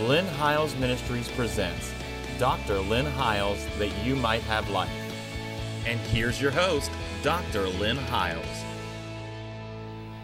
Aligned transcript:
Lynn 0.00 0.26
Hiles 0.26 0.74
Ministries 0.74 1.28
presents 1.28 1.92
Dr. 2.36 2.80
Lynn 2.80 3.06
Hiles 3.06 3.64
That 3.78 3.96
You 4.04 4.16
Might 4.16 4.42
Have 4.42 4.68
Life. 4.70 4.90
And 5.86 6.00
here's 6.00 6.42
your 6.42 6.50
host, 6.50 6.90
Dr. 7.22 7.68
Lynn 7.68 7.96
Hiles. 7.96 8.64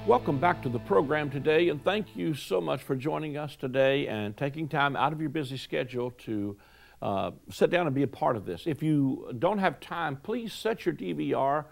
Welcome 0.08 0.40
back 0.40 0.60
to 0.64 0.68
the 0.68 0.80
program 0.80 1.30
today, 1.30 1.68
and 1.68 1.82
thank 1.84 2.16
you 2.16 2.34
so 2.34 2.60
much 2.60 2.82
for 2.82 2.96
joining 2.96 3.36
us 3.36 3.54
today 3.54 4.08
and 4.08 4.36
taking 4.36 4.66
time 4.66 4.96
out 4.96 5.12
of 5.12 5.20
your 5.20 5.30
busy 5.30 5.56
schedule 5.56 6.10
to 6.18 6.56
uh, 7.00 7.30
sit 7.48 7.70
down 7.70 7.86
and 7.86 7.94
be 7.94 8.02
a 8.02 8.08
part 8.08 8.34
of 8.34 8.44
this. 8.44 8.64
If 8.66 8.82
you 8.82 9.32
don't 9.38 9.58
have 9.58 9.78
time, 9.78 10.16
please 10.16 10.52
set 10.52 10.84
your 10.84 10.96
DVR 10.96 11.66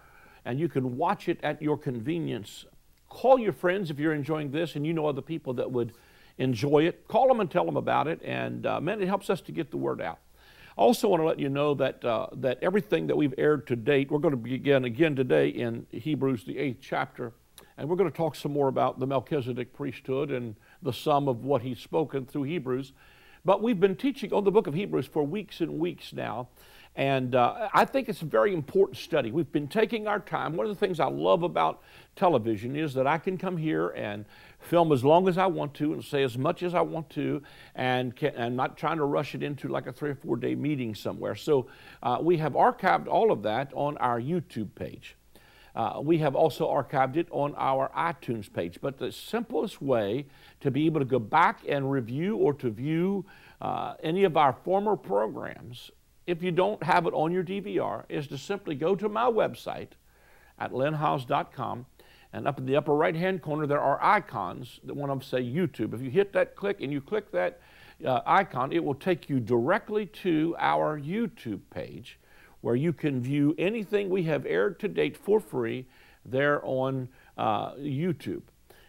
and 0.44 0.60
you 0.60 0.68
can 0.68 0.96
watch 0.96 1.28
it 1.28 1.40
at 1.42 1.60
your 1.60 1.76
convenience. 1.76 2.64
Call 3.08 3.40
your 3.40 3.52
friends 3.52 3.90
if 3.90 3.98
you're 3.98 4.14
enjoying 4.14 4.52
this 4.52 4.76
and 4.76 4.86
you 4.86 4.92
know 4.92 5.06
other 5.06 5.20
people 5.20 5.54
that 5.54 5.72
would 5.72 5.92
enjoy 6.38 6.86
it. 6.86 7.06
Call 7.08 7.28
them 7.28 7.40
and 7.40 7.50
tell 7.50 7.64
them 7.64 7.76
about 7.76 8.08
it, 8.08 8.20
and 8.24 8.64
uh, 8.66 8.80
man, 8.80 9.02
it 9.02 9.08
helps 9.08 9.28
us 9.28 9.40
to 9.42 9.52
get 9.52 9.70
the 9.70 9.76
word 9.76 10.00
out. 10.00 10.18
I 10.76 10.80
also 10.80 11.08
want 11.08 11.20
to 11.20 11.26
let 11.26 11.40
you 11.40 11.48
know 11.48 11.74
that, 11.74 12.04
uh, 12.04 12.28
that 12.34 12.58
everything 12.62 13.08
that 13.08 13.16
we've 13.16 13.34
aired 13.36 13.66
to 13.66 13.74
date, 13.74 14.12
we're 14.12 14.20
going 14.20 14.32
to 14.32 14.36
begin 14.36 14.84
again 14.84 15.16
today 15.16 15.48
in 15.48 15.86
Hebrews, 15.90 16.44
the 16.44 16.56
eighth 16.56 16.78
chapter, 16.80 17.32
and 17.76 17.88
we're 17.88 17.96
going 17.96 18.10
to 18.10 18.16
talk 18.16 18.36
some 18.36 18.52
more 18.52 18.68
about 18.68 19.00
the 19.00 19.06
Melchizedek 19.06 19.74
priesthood 19.74 20.30
and 20.30 20.54
the 20.80 20.92
sum 20.92 21.26
of 21.26 21.44
what 21.44 21.62
he's 21.62 21.80
spoken 21.80 22.26
through 22.26 22.44
Hebrews. 22.44 22.92
But 23.44 23.62
we've 23.62 23.80
been 23.80 23.96
teaching 23.96 24.32
on 24.32 24.44
the 24.44 24.50
book 24.50 24.66
of 24.66 24.74
Hebrews 24.74 25.06
for 25.06 25.24
weeks 25.24 25.60
and 25.60 25.78
weeks 25.78 26.12
now. 26.12 26.48
And 26.98 27.36
uh, 27.36 27.68
I 27.72 27.84
think 27.84 28.08
it's 28.08 28.22
a 28.22 28.26
very 28.26 28.52
important 28.52 28.98
study. 28.98 29.30
We've 29.30 29.52
been 29.52 29.68
taking 29.68 30.08
our 30.08 30.18
time. 30.18 30.56
One 30.56 30.66
of 30.66 30.76
the 30.76 30.86
things 30.86 30.98
I 30.98 31.06
love 31.06 31.44
about 31.44 31.80
television 32.16 32.74
is 32.74 32.92
that 32.94 33.06
I 33.06 33.18
can 33.18 33.38
come 33.38 33.56
here 33.56 33.90
and 33.90 34.24
film 34.58 34.90
as 34.90 35.04
long 35.04 35.28
as 35.28 35.38
I 35.38 35.46
want 35.46 35.74
to 35.74 35.92
and 35.92 36.02
say 36.02 36.24
as 36.24 36.36
much 36.36 36.64
as 36.64 36.74
I 36.74 36.80
want 36.80 37.08
to, 37.10 37.40
and 37.76 38.16
can, 38.16 38.32
I'm 38.36 38.56
not 38.56 38.76
trying 38.76 38.96
to 38.96 39.04
rush 39.04 39.36
it 39.36 39.44
into 39.44 39.68
like 39.68 39.86
a 39.86 39.92
three 39.92 40.10
or 40.10 40.16
four 40.16 40.36
day 40.36 40.56
meeting 40.56 40.92
somewhere. 40.92 41.36
So 41.36 41.68
uh, 42.02 42.18
we 42.20 42.36
have 42.38 42.54
archived 42.54 43.06
all 43.06 43.30
of 43.30 43.44
that 43.44 43.70
on 43.74 43.96
our 43.98 44.20
YouTube 44.20 44.74
page. 44.74 45.14
Uh, 45.76 46.00
we 46.02 46.18
have 46.18 46.34
also 46.34 46.66
archived 46.66 47.16
it 47.16 47.28
on 47.30 47.54
our 47.56 47.92
iTunes 47.96 48.52
page. 48.52 48.80
But 48.80 48.98
the 48.98 49.12
simplest 49.12 49.80
way 49.80 50.26
to 50.62 50.72
be 50.72 50.86
able 50.86 50.98
to 50.98 51.06
go 51.06 51.20
back 51.20 51.60
and 51.68 51.92
review 51.92 52.38
or 52.38 52.54
to 52.54 52.70
view 52.70 53.24
uh, 53.60 53.94
any 54.02 54.24
of 54.24 54.36
our 54.36 54.52
former 54.64 54.96
programs 54.96 55.92
if 56.28 56.42
you 56.42 56.52
don't 56.52 56.82
have 56.82 57.06
it 57.06 57.14
on 57.14 57.32
your 57.32 57.42
DVR, 57.42 58.04
is 58.10 58.26
to 58.26 58.36
simply 58.36 58.74
go 58.74 58.94
to 58.94 59.08
my 59.08 59.24
website 59.24 59.88
at 60.58 60.72
lynnhiles.com, 60.72 61.86
and 62.34 62.46
up 62.46 62.58
in 62.58 62.66
the 62.66 62.76
upper 62.76 62.94
right 62.94 63.16
hand 63.16 63.40
corner, 63.40 63.66
there 63.66 63.80
are 63.80 63.98
icons 64.02 64.78
that 64.84 64.94
one 64.94 65.08
of 65.08 65.18
them 65.18 65.26
say 65.26 65.42
YouTube. 65.42 65.94
If 65.94 66.02
you 66.02 66.10
hit 66.10 66.34
that 66.34 66.54
click 66.54 66.82
and 66.82 66.92
you 66.92 67.00
click 67.00 67.32
that 67.32 67.60
uh, 68.04 68.20
icon, 68.26 68.72
it 68.72 68.84
will 68.84 68.94
take 68.94 69.30
you 69.30 69.40
directly 69.40 70.04
to 70.06 70.54
our 70.58 71.00
YouTube 71.00 71.60
page 71.70 72.18
where 72.60 72.76
you 72.76 72.92
can 72.92 73.22
view 73.22 73.54
anything 73.56 74.10
we 74.10 74.24
have 74.24 74.44
aired 74.44 74.78
to 74.80 74.88
date 74.88 75.16
for 75.16 75.40
free 75.40 75.86
there 76.26 76.60
on 76.62 77.08
uh, 77.38 77.72
YouTube. 77.76 78.42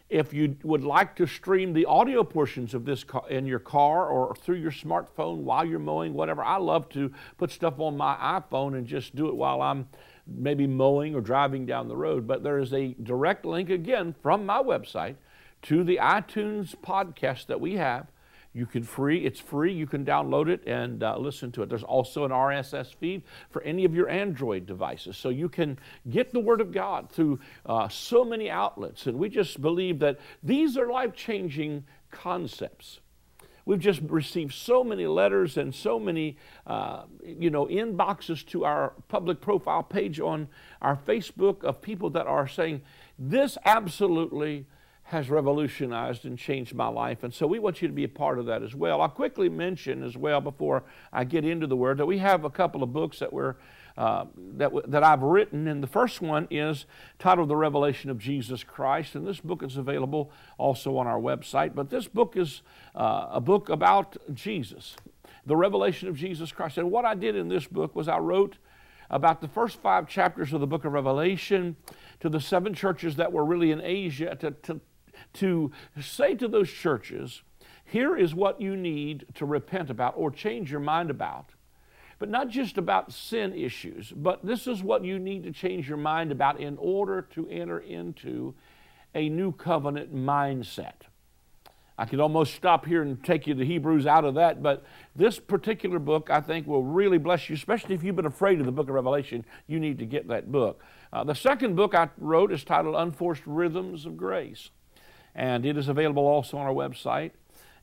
If 0.09 0.33
you 0.33 0.57
would 0.63 0.83
like 0.83 1.15
to 1.17 1.27
stream 1.27 1.73
the 1.73 1.85
audio 1.85 2.23
portions 2.23 2.73
of 2.73 2.83
this 2.83 3.05
in 3.29 3.45
your 3.45 3.59
car 3.59 4.07
or 4.07 4.35
through 4.35 4.55
your 4.55 4.71
smartphone 4.71 5.37
while 5.37 5.63
you're 5.63 5.77
mowing, 5.77 6.15
whatever, 6.15 6.43
I 6.43 6.57
love 6.57 6.89
to 6.89 7.11
put 7.37 7.51
stuff 7.51 7.79
on 7.79 7.95
my 7.95 8.15
iPhone 8.15 8.75
and 8.75 8.87
just 8.87 9.15
do 9.15 9.27
it 9.27 9.35
while 9.35 9.61
I'm 9.61 9.87
maybe 10.25 10.65
mowing 10.65 11.13
or 11.13 11.21
driving 11.21 11.67
down 11.67 11.87
the 11.87 11.95
road. 11.95 12.25
But 12.25 12.41
there 12.41 12.57
is 12.57 12.73
a 12.73 12.95
direct 13.03 13.45
link 13.45 13.69
again 13.69 14.15
from 14.23 14.47
my 14.47 14.63
website 14.63 15.15
to 15.63 15.83
the 15.83 15.99
iTunes 16.01 16.75
podcast 16.75 17.45
that 17.45 17.61
we 17.61 17.75
have 17.75 18.07
you 18.53 18.65
can 18.65 18.83
free, 18.83 19.25
it's 19.25 19.39
free. 19.39 19.71
You 19.71 19.85
can 19.85 20.03
download 20.03 20.49
it 20.49 20.65
and 20.65 21.03
uh, 21.03 21.17
listen 21.17 21.51
to 21.53 21.61
it. 21.61 21.69
There's 21.69 21.83
also 21.83 22.25
an 22.25 22.31
RSS 22.31 22.95
feed 22.95 23.21
for 23.51 23.61
any 23.61 23.85
of 23.85 23.93
your 23.93 24.09
Android 24.09 24.65
devices. 24.65 25.17
So 25.17 25.29
you 25.29 25.49
can 25.49 25.77
get 26.09 26.33
the 26.33 26.39
Word 26.39 26.59
of 26.59 26.71
God 26.71 27.11
through 27.11 27.39
uh, 27.65 27.87
so 27.89 28.25
many 28.25 28.49
outlets. 28.49 29.05
And 29.05 29.19
we 29.19 29.29
just 29.29 29.61
believe 29.61 29.99
that 29.99 30.19
these 30.41 30.77
are 30.77 30.89
life 30.89 31.13
changing 31.13 31.83
concepts. 32.09 33.01
We've 33.65 33.79
just 33.79 34.01
received 34.07 34.55
so 34.55 34.83
many 34.83 35.05
letters 35.05 35.55
and 35.55 35.75
so 35.75 35.99
many, 35.99 36.37
uh, 36.65 37.03
you 37.23 37.51
know, 37.51 37.67
inboxes 37.67 38.43
to 38.47 38.65
our 38.65 38.93
public 39.09 39.41
profile 39.41 39.83
page 39.83 40.19
on 40.19 40.47
our 40.81 40.95
Facebook 40.95 41.63
of 41.63 41.79
people 41.79 42.09
that 42.11 42.25
are 42.25 42.47
saying, 42.47 42.81
this 43.19 43.59
absolutely 43.65 44.65
has 45.09 45.27
revolutionized 45.27 46.23
and 46.25 46.37
changed 46.37 46.75
my 46.75 46.87
life. 46.87 47.23
And 47.23 47.33
so 47.33 47.47
we 47.47 47.57
want 47.57 47.81
you 47.81 47.87
to 47.87 47.93
be 47.93 48.03
a 48.03 48.09
part 48.09 48.37
of 48.37 48.45
that 48.45 48.61
as 48.61 48.75
well. 48.75 49.01
I'll 49.01 49.09
quickly 49.09 49.49
mention 49.49 50.03
as 50.03 50.15
well 50.15 50.39
before 50.39 50.83
I 51.11 51.23
get 51.23 51.43
into 51.43 51.65
the 51.65 51.75
word 51.75 51.97
that 51.97 52.05
we 52.05 52.19
have 52.19 52.45
a 52.45 52.49
couple 52.51 52.83
of 52.83 52.93
books 52.93 53.17
that 53.17 53.33
we're 53.33 53.55
uh, 53.97 54.25
that, 54.55 54.71
that 54.87 55.03
I've 55.03 55.23
written, 55.23 55.67
and 55.67 55.83
the 55.83 55.87
first 55.87 56.21
one 56.21 56.47
is 56.49 56.85
titled 57.17 57.49
The 57.49 57.55
Revelation 57.55 58.09
of 58.09 58.17
Jesus 58.17 58.63
Christ, 58.63 59.15
and 59.15 59.27
this 59.27 59.41
book 59.41 59.61
is 59.61 59.75
available 59.75 60.31
also 60.57 60.95
on 60.95 61.05
our 61.05 61.19
website. 61.19 61.75
But 61.75 61.89
this 61.89 62.07
book 62.07 62.37
is 62.37 62.61
uh, 62.95 63.27
a 63.31 63.41
book 63.41 63.67
about 63.67 64.15
Jesus, 64.33 64.95
the 65.45 65.57
revelation 65.57 66.07
of 66.07 66.15
Jesus 66.15 66.51
Christ. 66.53 66.77
And 66.77 66.91
what 66.91 67.03
I 67.03 67.15
did 67.15 67.35
in 67.35 67.49
this 67.49 67.67
book 67.67 67.93
was 67.93 68.07
I 68.07 68.19
wrote 68.19 68.57
about 69.09 69.41
the 69.41 69.47
first 69.47 69.81
five 69.81 70.07
chapters 70.07 70.53
of 70.53 70.61
the 70.61 70.67
book 70.67 70.85
of 70.85 70.93
Revelation 70.93 71.75
to 72.19 72.29
the 72.29 72.39
seven 72.39 72.73
churches 72.73 73.15
that 73.15 73.33
were 73.33 73.43
really 73.43 73.71
in 73.71 73.81
Asia 73.81 74.35
to, 74.35 74.51
to, 74.51 74.79
to 75.33 75.71
say 75.99 76.35
to 76.35 76.47
those 76.47 76.69
churches, 76.69 77.41
here 77.89 78.15
is 78.15 78.35
what 78.35 78.61
you 78.61 78.75
need 78.75 79.25
to 79.35 79.45
repent 79.45 79.89
about 79.89 80.13
or 80.15 80.29
change 80.29 80.69
your 80.69 80.79
mind 80.79 81.09
about. 81.09 81.49
But 82.19 82.29
not 82.29 82.49
just 82.49 82.77
about 82.77 83.13
sin 83.13 83.53
issues, 83.53 84.11
but 84.15 84.45
this 84.45 84.67
is 84.67 84.83
what 84.83 85.03
you 85.03 85.17
need 85.17 85.43
to 85.43 85.51
change 85.51 85.87
your 85.87 85.97
mind 85.97 86.31
about 86.31 86.59
in 86.59 86.77
order 86.77 87.21
to 87.33 87.47
enter 87.47 87.79
into 87.79 88.53
a 89.15 89.29
new 89.29 89.51
covenant 89.51 90.13
mindset. 90.13 91.07
I 91.97 92.05
could 92.05 92.19
almost 92.19 92.53
stop 92.53 92.85
here 92.85 93.01
and 93.01 93.21
take 93.23 93.47
you 93.47 93.55
to 93.55 93.65
Hebrews 93.65 94.05
out 94.05 94.23
of 94.23 94.35
that, 94.35 94.61
but 94.61 94.85
this 95.15 95.39
particular 95.39 95.97
book 95.97 96.29
I 96.29 96.41
think 96.41 96.67
will 96.67 96.83
really 96.83 97.17
bless 97.17 97.49
you, 97.49 97.55
especially 97.55 97.95
if 97.95 98.03
you've 98.03 98.15
been 98.15 98.25
afraid 98.25 98.59
of 98.59 98.65
the 98.65 98.71
book 98.71 98.87
of 98.87 98.95
Revelation. 98.95 99.43
You 99.67 99.79
need 99.79 99.97
to 99.99 100.05
get 100.05 100.27
that 100.27 100.51
book. 100.51 100.81
Uh, 101.11 101.23
the 101.23 101.33
second 101.33 101.75
book 101.75 101.95
I 101.95 102.09
wrote 102.17 102.51
is 102.51 102.63
titled 102.63 102.95
Unforced 102.95 103.41
Rhythms 103.45 104.05
of 104.05 104.15
Grace 104.15 104.69
and 105.35 105.65
it 105.65 105.77
is 105.77 105.87
available 105.87 106.25
also 106.25 106.57
on 106.57 106.65
our 106.65 106.73
website 106.73 107.31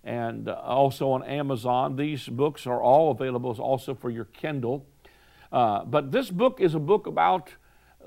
and 0.04 0.48
uh, 0.48 0.54
also 0.54 1.10
on 1.10 1.22
Amazon. 1.24 1.96
These 1.96 2.28
books 2.28 2.66
are 2.66 2.80
all 2.80 3.10
available 3.10 3.50
also 3.58 3.94
for 3.94 4.10
your 4.10 4.26
Kindle. 4.26 4.86
Uh, 5.52 5.84
but 5.84 6.12
this 6.12 6.30
book 6.30 6.60
is 6.60 6.74
a 6.74 6.78
book 6.78 7.06
about 7.06 7.50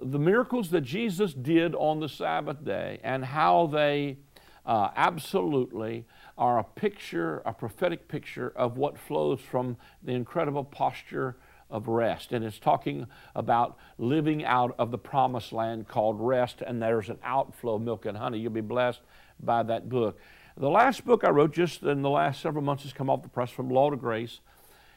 the 0.02 0.20
miracles 0.20 0.70
that 0.72 0.82
Jesus 0.82 1.34
did 1.34 1.76
on 1.76 2.00
the 2.00 2.10
Sabbath 2.10 2.64
day 2.64 3.00
and 3.04 3.26
how 3.26 3.68
they 3.68 4.18
uh, 4.66 4.90
absolutely 4.96 6.06
are 6.38 6.60
a 6.60 6.64
picture, 6.64 7.42
a 7.46 7.54
prophetic 7.54 8.08
picture 8.08 8.54
of 8.56 8.78
what 8.78 8.98
flows 8.98 9.42
from 9.42 9.76
the 10.04 10.14
incredible 10.14 10.64
posture 10.64 11.38
of 11.70 11.88
rest. 11.88 12.32
And 12.32 12.46
it's 12.46 12.60
talking 12.60 13.08
about 13.36 13.78
living 13.98 14.44
out 14.46 14.74
of 14.80 14.92
the 14.92 14.98
promised 14.98 15.52
land 15.52 15.88
called 15.88 16.18
rest, 16.20 16.62
and 16.66 16.82
there's 16.82 17.10
an 17.10 17.20
outflow 17.24 17.76
of 17.76 17.82
milk 17.82 18.06
and 18.06 18.18
honey. 18.18 18.40
You'll 18.40 18.52
be 18.52 18.62
blessed 18.62 19.02
by 19.40 19.64
that 19.64 19.90
book. 19.90 20.20
The 20.58 20.70
last 20.70 21.06
book 21.06 21.24
I 21.24 21.30
wrote 21.30 21.54
just 21.54 21.84
in 21.84 22.02
the 22.02 22.10
last 22.10 22.42
several 22.42 22.64
months 22.64 22.84
has 22.84 22.94
come 22.94 23.10
off 23.10 23.24
the 23.24 23.30
press 23.30 23.50
from 23.50 23.70
Law 23.70 23.90
to 23.90 23.96
Grace. 23.96 24.40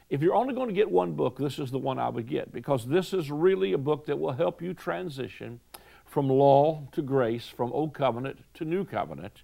If 0.09 0.21
you're 0.21 0.35
only 0.35 0.53
going 0.53 0.67
to 0.67 0.73
get 0.73 0.91
one 0.91 1.13
book, 1.13 1.37
this 1.37 1.57
is 1.57 1.71
the 1.71 1.79
one 1.79 1.97
I 1.97 2.09
would 2.09 2.27
get 2.27 2.51
because 2.51 2.85
this 2.85 3.13
is 3.13 3.31
really 3.31 3.73
a 3.73 3.77
book 3.77 4.05
that 4.07 4.19
will 4.19 4.33
help 4.33 4.61
you 4.61 4.73
transition 4.73 5.61
from 6.05 6.29
law 6.29 6.87
to 6.91 7.01
grace, 7.01 7.47
from 7.47 7.71
old 7.71 7.93
covenant 7.93 8.39
to 8.55 8.65
new 8.65 8.85
covenant, 8.85 9.41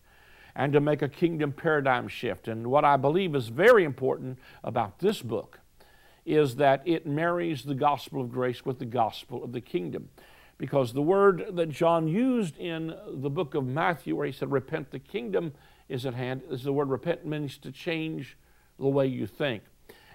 and 0.56 0.74
to 0.74 0.80
make 0.80 1.02
a 1.02 1.10
kingdom 1.10 1.52
paradigm 1.52 2.08
shift. 2.08 2.48
And 2.48 2.68
what 2.68 2.86
I 2.86 2.98
believe 2.98 3.34
is 3.34 3.48
very 3.48 3.84
important 3.84 4.38
about 4.64 5.00
this 5.00 5.22
book 5.22 5.62
is 6.26 6.58
that 6.58 6.84
it 6.86 7.08
marries 7.08 7.64
the 7.64 7.74
gospel 7.74 8.22
of 8.22 8.32
grace 8.32 8.66
with 8.66 8.78
the 8.78 8.86
gospel 8.86 9.44
of 9.44 9.52
the 9.52 9.62
kingdom 9.62 10.10
because 10.60 10.92
the 10.92 11.02
word 11.02 11.46
that 11.54 11.70
John 11.70 12.08
used 12.08 12.58
in 12.58 12.94
the 13.08 13.30
book 13.30 13.56
of 13.56 13.66
Matthew, 13.66 14.16
where 14.16 14.28
he 14.28 14.34
said, 14.34 14.52
Repent, 14.52 14.92
the 14.92 15.00
kingdom 15.00 15.54
is 15.88 16.06
at 16.06 16.14
hand, 16.14 16.44
is 16.52 16.64
the 16.64 16.74
word 16.74 16.90
repent 16.90 17.26
means 17.26 17.58
to 17.60 17.72
change 17.72 18.38
the 18.78 18.88
way 18.88 19.08
you 19.08 19.26
think 19.26 19.64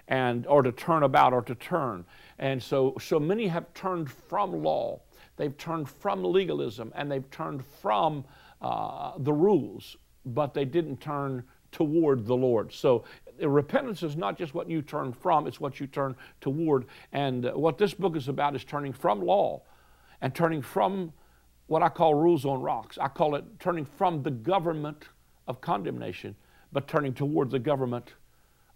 and 0.07 0.45
or 0.45 0.61
to 0.61 0.71
turn 0.71 1.03
about 1.03 1.33
or 1.33 1.41
to 1.41 1.55
turn. 1.55 2.05
And 2.39 2.61
so 2.61 2.95
so 3.01 3.19
many 3.19 3.47
have 3.47 3.73
turned 3.73 4.09
from 4.09 4.63
law. 4.63 5.01
They've 5.35 5.57
turned 5.57 5.89
from 5.89 6.23
legalism 6.23 6.93
and 6.95 7.11
they've 7.11 7.29
turned 7.31 7.65
from 7.81 8.23
uh, 8.61 9.13
the 9.17 9.33
rules, 9.33 9.97
but 10.25 10.53
they 10.53 10.63
didn't 10.63 11.01
turn 11.01 11.43
toward 11.71 12.25
the 12.25 12.35
Lord. 12.35 12.71
So 12.71 13.03
repentance 13.41 14.03
is 14.03 14.15
not 14.15 14.37
just 14.37 14.53
what 14.53 14.69
you 14.69 14.81
turn 14.81 15.11
from, 15.11 15.47
it's 15.47 15.59
what 15.59 15.79
you 15.79 15.87
turn 15.87 16.15
toward. 16.39 16.85
And 17.11 17.47
uh, 17.47 17.51
what 17.53 17.77
this 17.77 17.93
book 17.93 18.15
is 18.15 18.27
about 18.27 18.55
is 18.55 18.63
turning 18.63 18.93
from 18.93 19.21
law 19.21 19.63
and 20.25 20.33
turning 20.33 20.59
from 20.59 21.13
what 21.67 21.83
I 21.83 21.89
call 21.89 22.15
rules 22.15 22.45
on 22.45 22.59
rocks. 22.59 22.97
I 22.99 23.07
call 23.09 23.35
it 23.35 23.43
turning 23.59 23.85
from 23.85 24.23
the 24.23 24.31
government 24.31 25.05
of 25.47 25.61
condemnation, 25.61 26.35
but 26.71 26.87
turning 26.87 27.13
toward 27.13 27.51
the 27.51 27.59
government 27.59 28.15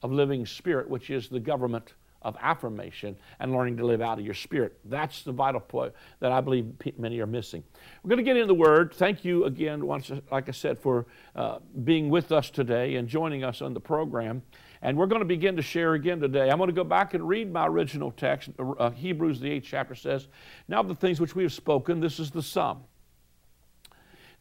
of 0.04 0.12
living 0.12 0.46
spirit, 0.46 0.88
which 0.88 1.10
is 1.10 1.28
the 1.28 1.40
government 1.40 1.96
of 2.22 2.38
affirmation 2.40 3.16
and 3.40 3.51
learning 3.51 3.78
to 3.78 3.86
live 3.86 4.00
out 4.00 4.19
of 4.19 4.25
your 4.25 4.36
spirit. 4.36 4.78
That's 4.86 5.24
the 5.24 5.31
vital 5.31 5.60
point 5.60 5.92
that 6.19 6.31
I 6.31 6.40
believe 6.40 6.72
many 7.00 7.19
are 7.19 7.25
missing. 7.25 7.63
We're 8.04 8.10
going 8.10 8.24
to 8.24 8.24
get 8.24 8.38
into 8.38 8.46
the 8.46 8.54
Word. 8.54 8.94
Thank 8.94 9.25
you 9.25 9.46
again, 9.46 9.88
once, 9.88 10.12
like 10.31 10.50
I 10.50 10.51
said, 10.51 10.78
for 10.78 11.07
uh, 11.36 11.57
being 11.84 12.12
with 12.12 12.31
us 12.31 12.51
today 12.51 12.98
and 12.98 13.07
joining 13.07 13.44
us 13.44 13.63
on 13.63 13.74
the 13.74 13.80
program. 13.80 14.44
And 14.81 14.98
we're 14.98 15.08
going 15.08 15.20
to 15.22 15.26
begin 15.26 15.58
to 15.58 15.62
share 15.62 15.94
again 15.94 16.22
today. 16.22 16.50
I'm 16.50 16.58
going 16.58 16.70
to 16.70 16.74
go 16.74 16.86
back 16.86 17.14
and 17.14 17.28
read 17.28 17.52
my 17.52 17.68
original 17.68 18.12
text. 18.12 18.50
Uh, 18.58 18.92
Hebrews, 18.92 19.40
the 19.40 19.52
eighth 19.52 19.68
chapter 19.68 19.94
says, 19.94 20.28
Now 20.68 20.81
the 20.84 20.96
things 20.96 21.20
which 21.20 21.36
we 21.36 21.44
have 21.44 21.52
spoken, 21.54 22.00
this 22.00 22.20
is 22.20 22.31
the 22.31 22.42
sum. 22.42 22.84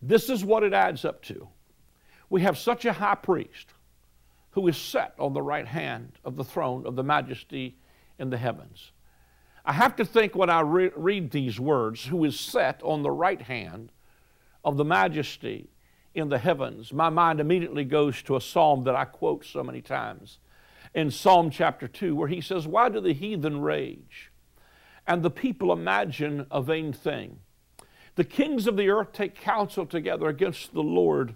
This 0.01 0.31
is 0.31 0.45
what 0.45 0.63
it 0.63 0.73
adds 0.73 1.05
up 1.05 1.23
to. 1.23 1.49
We 2.31 2.43
have 2.43 2.57
such 2.57 2.85
a 2.85 2.93
high 2.93 3.17
priest 3.17 3.69
who 4.51 4.69
is 4.69 4.77
set 4.77 5.15
on 5.19 5.33
the 5.33 5.43
right 5.43 5.67
hand 5.67 6.13
of 6.25 6.37
the 6.37 6.45
throne 6.45 6.87
of 6.87 6.95
the 6.95 7.03
majesty 7.03 7.77
in 8.19 8.31
the 8.31 8.37
heavens. 8.37 8.93
I 9.65 9.73
have 9.73 9.97
to 9.97 10.05
think 10.05 10.35
when 10.35 10.51
I 10.51 10.61
re- 10.61 10.93
read 10.95 11.31
these 11.31 11.59
words, 11.59 12.05
who 12.05 12.25
is 12.25 12.39
set 12.39 12.81
on 12.83 13.03
the 13.03 13.11
right 13.11 13.43
hand 13.43 13.93
of 14.65 14.77
the 14.77 14.85
majesty 14.85 15.69
in 16.15 16.29
the 16.29 16.39
heavens, 16.39 16.93
my 16.93 17.09
mind 17.09 17.41
immediately 17.41 17.85
goes 17.85 18.23
to 18.23 18.37
a 18.37 18.41
psalm 18.41 18.85
that 18.85 18.97
I 18.97 19.05
quote 19.05 19.45
so 19.45 19.63
many 19.63 19.81
times 19.81 20.39
in 20.95 21.11
Psalm 21.11 21.51
chapter 21.51 21.87
2, 21.87 22.15
where 22.15 22.29
he 22.29 22.41
says, 22.41 22.67
Why 22.67 22.89
do 22.89 23.01
the 23.01 23.13
heathen 23.13 23.61
rage 23.61 24.31
and 25.07 25.23
the 25.23 25.31
people 25.31 25.73
imagine 25.73 26.47
a 26.51 26.63
vain 26.63 26.93
thing? 26.93 27.41
The 28.17 28.25
kings 28.25 28.67
of 28.67 28.77
the 28.77 28.89
earth 28.89 29.13
take 29.13 29.35
counsel 29.35 29.87
together 29.87 30.27
against 30.27 30.73
the 30.73 30.83
Lord 30.83 31.35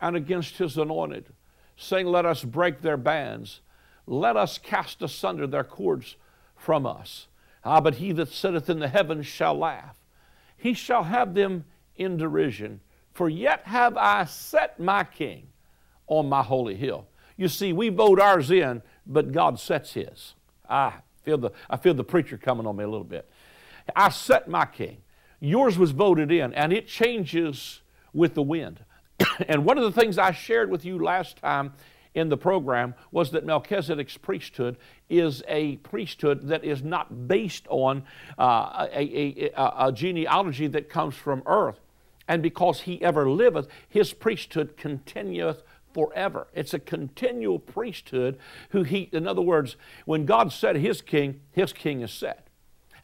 and 0.00 0.16
against 0.16 0.58
his 0.58 0.78
anointed 0.78 1.26
saying, 1.76 2.06
Let 2.06 2.26
us 2.26 2.44
break 2.44 2.80
their 2.80 2.96
bands, 2.96 3.60
let 4.06 4.36
us 4.36 4.58
cast 4.58 5.02
asunder 5.02 5.46
their 5.46 5.64
cords 5.64 6.16
from 6.56 6.86
us. 6.86 7.26
Ah, 7.64 7.80
but 7.80 7.96
he 7.96 8.12
that 8.12 8.28
sitteth 8.28 8.68
in 8.68 8.78
the 8.78 8.88
heavens 8.88 9.26
shall 9.26 9.54
laugh. 9.54 9.96
He 10.56 10.74
shall 10.74 11.04
have 11.04 11.34
them 11.34 11.64
in 11.96 12.16
derision. 12.16 12.80
For 13.14 13.28
yet 13.28 13.62
have 13.64 13.96
I 13.96 14.24
set 14.24 14.78
my 14.78 15.04
king 15.04 15.46
on 16.06 16.28
my 16.28 16.42
holy 16.42 16.74
hill. 16.74 17.06
You 17.36 17.48
see, 17.48 17.72
we 17.72 17.88
vote 17.88 18.20
ours 18.20 18.50
in, 18.50 18.82
but 19.06 19.32
God 19.32 19.58
sets 19.58 19.94
his. 19.94 20.34
I 20.68 20.92
feel 21.22 21.38
the, 21.38 21.50
I 21.70 21.76
feel 21.76 21.94
the 21.94 22.04
preacher 22.04 22.36
coming 22.36 22.66
on 22.66 22.76
me 22.76 22.84
a 22.84 22.88
little 22.88 23.04
bit. 23.04 23.28
I 23.94 24.10
set 24.10 24.48
my 24.48 24.66
king. 24.66 24.98
Yours 25.40 25.78
was 25.78 25.90
voted 25.92 26.30
in, 26.30 26.52
and 26.54 26.72
it 26.72 26.86
changes 26.86 27.80
with 28.12 28.34
the 28.34 28.42
wind. 28.42 28.84
and 29.48 29.64
one 29.64 29.78
of 29.78 29.84
the 29.84 30.00
things 30.00 30.18
I 30.18 30.32
shared 30.32 30.70
with 30.70 30.84
you 30.84 31.02
last 31.02 31.36
time 31.38 31.72
in 32.14 32.28
the 32.28 32.36
program 32.36 32.94
was 33.10 33.32
that 33.32 33.44
Melchizedek's 33.44 34.16
priesthood 34.16 34.76
is 35.10 35.42
a 35.48 35.76
priesthood 35.76 36.48
that 36.48 36.64
is 36.64 36.82
not 36.82 37.28
based 37.28 37.66
on 37.68 38.04
uh, 38.38 38.86
a, 38.92 39.52
a, 39.56 39.72
a, 39.88 39.92
genealogy 39.92 40.68
that 40.68 40.88
comes 40.88 41.14
from 41.14 41.42
earth. 41.46 41.80
And 42.26 42.42
because 42.42 42.82
he 42.82 43.02
ever 43.02 43.28
liveth, 43.28 43.68
his 43.88 44.12
priesthood 44.12 44.76
continueth 44.76 45.62
forever. 45.92 46.48
It's 46.54 46.74
a 46.74 46.78
continual 46.78 47.58
priesthood 47.58 48.38
who 48.70 48.82
he, 48.82 49.08
in 49.12 49.26
other 49.26 49.42
words, 49.42 49.76
when 50.04 50.26
God 50.26 50.52
said 50.52 50.76
his 50.76 51.02
king, 51.02 51.40
his 51.52 51.72
king 51.72 52.00
is 52.00 52.10
set. 52.10 52.48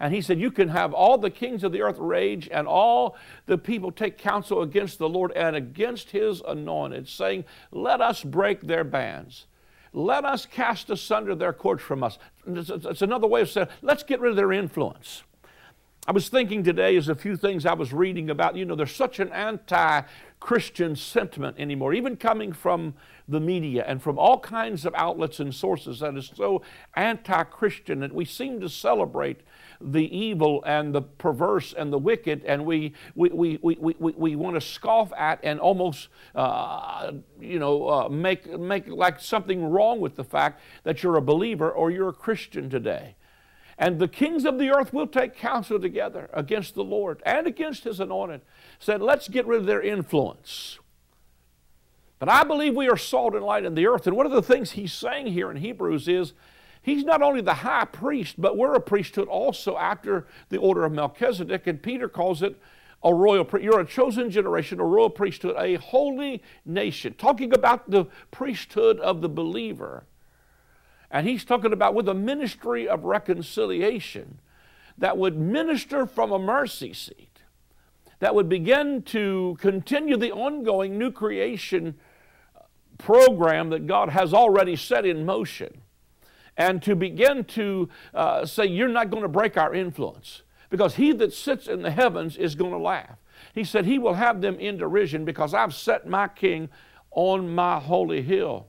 And 0.01 0.15
he 0.15 0.23
said, 0.23 0.41
You 0.41 0.51
can 0.51 0.71
have 0.71 0.95
all 0.95 1.19
the 1.19 1.31
kings 1.31 1.63
of 1.63 1.73
the 1.73 1.83
earth 1.83 1.99
rage 1.99 2.49
and 2.51 2.67
all 2.67 3.17
the 3.45 3.59
people 3.59 3.93
take 3.93 4.17
counsel 4.17 4.63
against 4.63 4.99
the 4.99 5.09
Lord 5.09 5.31
and 5.33 5.55
against 5.55 6.11
his 6.11 6.41
anointed, 6.41 7.07
saying, 7.07 7.45
Let 7.71 8.01
us 8.01 8.25
break 8.25 8.63
their 8.63 8.85
bands. 8.85 9.47
Let 9.93 10.25
us 10.25 10.47
cast 10.47 10.89
asunder 10.89 11.35
their 11.35 11.53
cords 11.53 11.83
from 11.83 12.03
us. 12.03 12.19
It's 12.47 13.03
another 13.03 13.27
way 13.27 13.41
of 13.41 13.51
saying, 13.51 13.69
let's 13.83 14.05
get 14.05 14.21
rid 14.21 14.31
of 14.31 14.37
their 14.37 14.53
influence. 14.53 15.25
I 16.07 16.13
was 16.13 16.31
thinking 16.31 16.65
today 16.65 16.97
as 16.97 17.09
a 17.09 17.15
few 17.15 17.37
things 17.37 17.67
I 17.67 17.75
was 17.75 17.93
reading 17.93 18.31
about. 18.31 18.57
You 18.57 18.65
know, 18.65 18.75
there's 18.75 18.95
such 18.95 19.21
an 19.21 19.31
anti 19.33 20.03
Christian 20.41 20.97
sentiment 20.97 21.57
anymore, 21.59 21.93
even 21.93 22.17
coming 22.17 22.53
from 22.53 22.95
the 23.29 23.39
media 23.39 23.85
and 23.87 24.03
from 24.03 24.19
all 24.19 24.41
kinds 24.41 24.87
of 24.87 24.95
outlets 24.95 25.39
and 25.41 25.55
sources 25.55 26.01
that 26.01 26.17
is 26.17 26.33
so 26.35 26.63
anti 26.95 27.43
Christian 27.45 28.01
that 28.01 28.15
we 28.15 28.25
seem 28.25 28.61
to 28.61 28.69
celebrate 28.69 29.43
the 29.81 30.05
evil 30.17 30.63
and 30.65 30.95
the 30.95 31.03
perverse 31.03 31.75
and 31.75 31.93
the 31.93 31.99
wicked, 31.99 32.45
and 32.45 32.65
we, 32.65 32.95
we, 33.15 33.29
we, 33.31 33.59
we, 33.63 33.77
we, 33.99 34.13
we 34.13 34.37
want 34.37 34.57
to 34.57 34.61
scoff 34.61 35.13
at 35.13 35.41
and 35.43 35.61
almost, 35.61 36.09
uh, 36.35 37.13
you 37.39 37.59
know, 37.59 37.89
uh, 37.89 38.09
make, 38.09 38.59
make 38.59 38.89
like 38.89 39.21
something 39.21 39.65
wrong 39.65 40.01
with 40.01 40.17
the 40.17 40.25
fact 40.25 40.61
that 40.85 41.03
you're 41.03 41.17
a 41.17 41.23
believer 41.23 41.71
or 41.71 41.91
you're 41.91 42.09
a 42.09 42.15
Christian 42.15 42.69
today. 42.71 43.17
And 43.81 43.99
the 43.99 44.07
kings 44.07 44.45
of 44.45 44.59
the 44.59 44.71
earth 44.71 44.93
will 44.93 45.09
take 45.09 45.35
counsel 45.35 45.81
together 45.81 46.31
against 46.33 46.75
the 46.75 46.85
Lord 46.85 47.23
and 47.27 47.47
against 47.47 47.85
his 47.85 47.99
anointed. 47.99 48.43
Said, 48.79 49.01
let's 49.01 49.27
get 49.27 49.47
rid 49.47 49.61
of 49.61 49.67
their 49.67 49.83
influence. 49.83 50.79
But 52.19 52.29
I 52.29 52.45
believe 52.45 52.77
we 52.77 52.89
are 52.89 52.99
salt 52.99 53.35
and 53.35 53.45
light 53.45 53.65
in 53.65 53.75
the 53.75 53.87
earth. 53.87 54.07
And 54.07 54.15
one 54.15 54.27
of 54.27 54.33
the 54.33 54.43
things 54.43 54.73
he's 54.73 54.93
saying 54.93 55.29
here 55.29 55.51
in 55.51 55.57
Hebrews 55.57 56.07
is 56.07 56.35
He's 56.83 57.05
not 57.05 57.23
only 57.23 57.43
the 57.43 57.55
high 57.55 57.85
priest, 57.85 58.41
but 58.41 58.57
we're 58.57 58.75
a 58.75 58.81
priesthood 58.81 59.29
also 59.29 59.77
after 59.77 60.27
the 60.49 60.57
order 60.57 60.85
of 60.85 60.93
Melchizedek, 60.93 61.67
and 61.67 61.83
Peter 61.83 62.09
calls 62.09 62.43
it 62.43 62.59
a 63.03 63.15
royal 63.15 63.49
you're 63.61 63.81
a 63.81 63.87
chosen 63.87 64.31
generation 64.31 64.79
a 64.79 64.85
royal 64.85 65.09
priesthood 65.09 65.57
a 65.59 65.77
holy 65.77 66.43
nation 66.67 67.15
talking 67.15 67.51
about 67.55 67.91
the 67.91 68.05
priesthood 68.31 69.01
of 69.01 69.23
the 69.23 69.29
believer 69.29 70.05
and 71.11 71.27
he's 71.27 71.45
talking 71.45 71.73
about 71.73 71.95
with 71.95 72.09
a 72.09 72.15
ministry 72.15 72.89
of 72.89 73.05
reconciliation 73.05 74.39
that 74.97 75.17
would 75.19 75.37
minister 75.39 76.07
from 76.07 76.33
a 76.33 76.39
mercy 76.39 76.93
seat 76.93 77.41
that 78.19 78.35
would 78.35 78.49
begin 78.49 79.03
to 79.03 79.57
continue 79.61 80.17
the 80.17 80.31
ongoing 80.33 80.99
new 80.99 81.11
creation 81.11 81.95
program 82.99 83.71
that 83.71 83.87
god 83.87 84.11
has 84.11 84.35
already 84.35 84.77
set 84.77 85.07
in 85.07 85.25
motion 85.25 85.83
and 86.61 86.83
to 86.83 86.95
begin 86.95 87.45
to 87.45 87.89
uh, 88.13 88.45
say, 88.45 88.67
You're 88.67 88.89
not 88.89 89.11
going 89.11 89.23
to 89.23 89.29
break 89.29 89.57
our 89.57 89.75
influence 89.75 90.43
because 90.69 90.97
he 90.97 91.13
that 91.13 91.33
sits 91.33 91.67
in 91.67 91.81
the 91.81 91.91
heavens 91.91 92.37
is 92.37 92.55
going 92.55 92.73
to 92.73 92.79
laugh. 92.79 93.17
He 93.55 93.65
said, 93.65 93.87
He 93.87 93.99
will 93.99 94.15
have 94.15 94.43
them 94.43 94.61
in 94.61 94.77
derision 94.77 95.25
because 95.25 95.55
I've 95.55 95.75
set 95.75 96.07
my 96.07 96.29
king 96.29 96.69
on 97.13 97.55
my 97.55 97.81
holy 97.81 98.21
hill. 98.21 98.67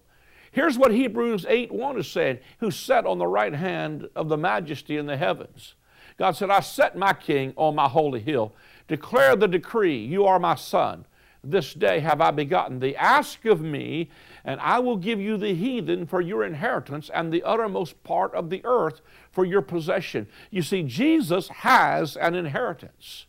Here's 0.52 0.78
what 0.78 0.92
Hebrews 0.92 1.46
8 1.48 1.72
1 1.72 1.98
is 2.00 2.12
saying, 2.12 2.40
who 2.60 2.72
sat 2.72 3.06
on 3.06 3.18
the 3.18 3.28
right 3.28 3.54
hand 3.54 4.10
of 4.16 4.30
the 4.30 4.38
majesty 4.38 4.98
in 4.98 5.06
the 5.06 5.18
heavens. 5.18 5.76
God 6.18 6.36
said, 6.36 6.50
I 6.50 6.60
set 6.60 6.98
my 6.98 7.14
king 7.14 7.54
on 7.56 7.76
my 7.76 7.88
holy 7.88 8.20
hill. 8.20 8.54
Declare 8.88 9.38
the 9.38 9.48
decree, 9.48 9.98
you 9.98 10.26
are 10.26 10.40
my 10.40 10.56
son. 10.56 11.06
This 11.44 11.74
day 11.74 12.02
have 12.02 12.22
I 12.22 12.30
begotten 12.30 12.80
thee. 12.80 12.96
Ask 12.96 13.46
of 13.46 13.62
me, 13.62 14.12
and 14.46 14.60
I 14.60 14.80
will 14.80 14.98
give 14.98 15.20
you 15.20 15.38
the 15.38 15.56
heathen 15.56 16.06
for 16.06 16.22
your 16.22 16.44
inheritance 16.44 17.10
and 17.12 17.32
the 17.32 17.42
uttermost 17.42 18.04
part 18.04 18.36
of 18.36 18.50
the 18.50 18.62
earth 18.64 19.02
for 19.32 19.44
your 19.44 19.62
possession. 19.62 20.28
You 20.52 20.62
see, 20.62 20.84
Jesus 20.84 21.48
has 21.48 22.16
an 22.16 22.36
inheritance. 22.36 23.26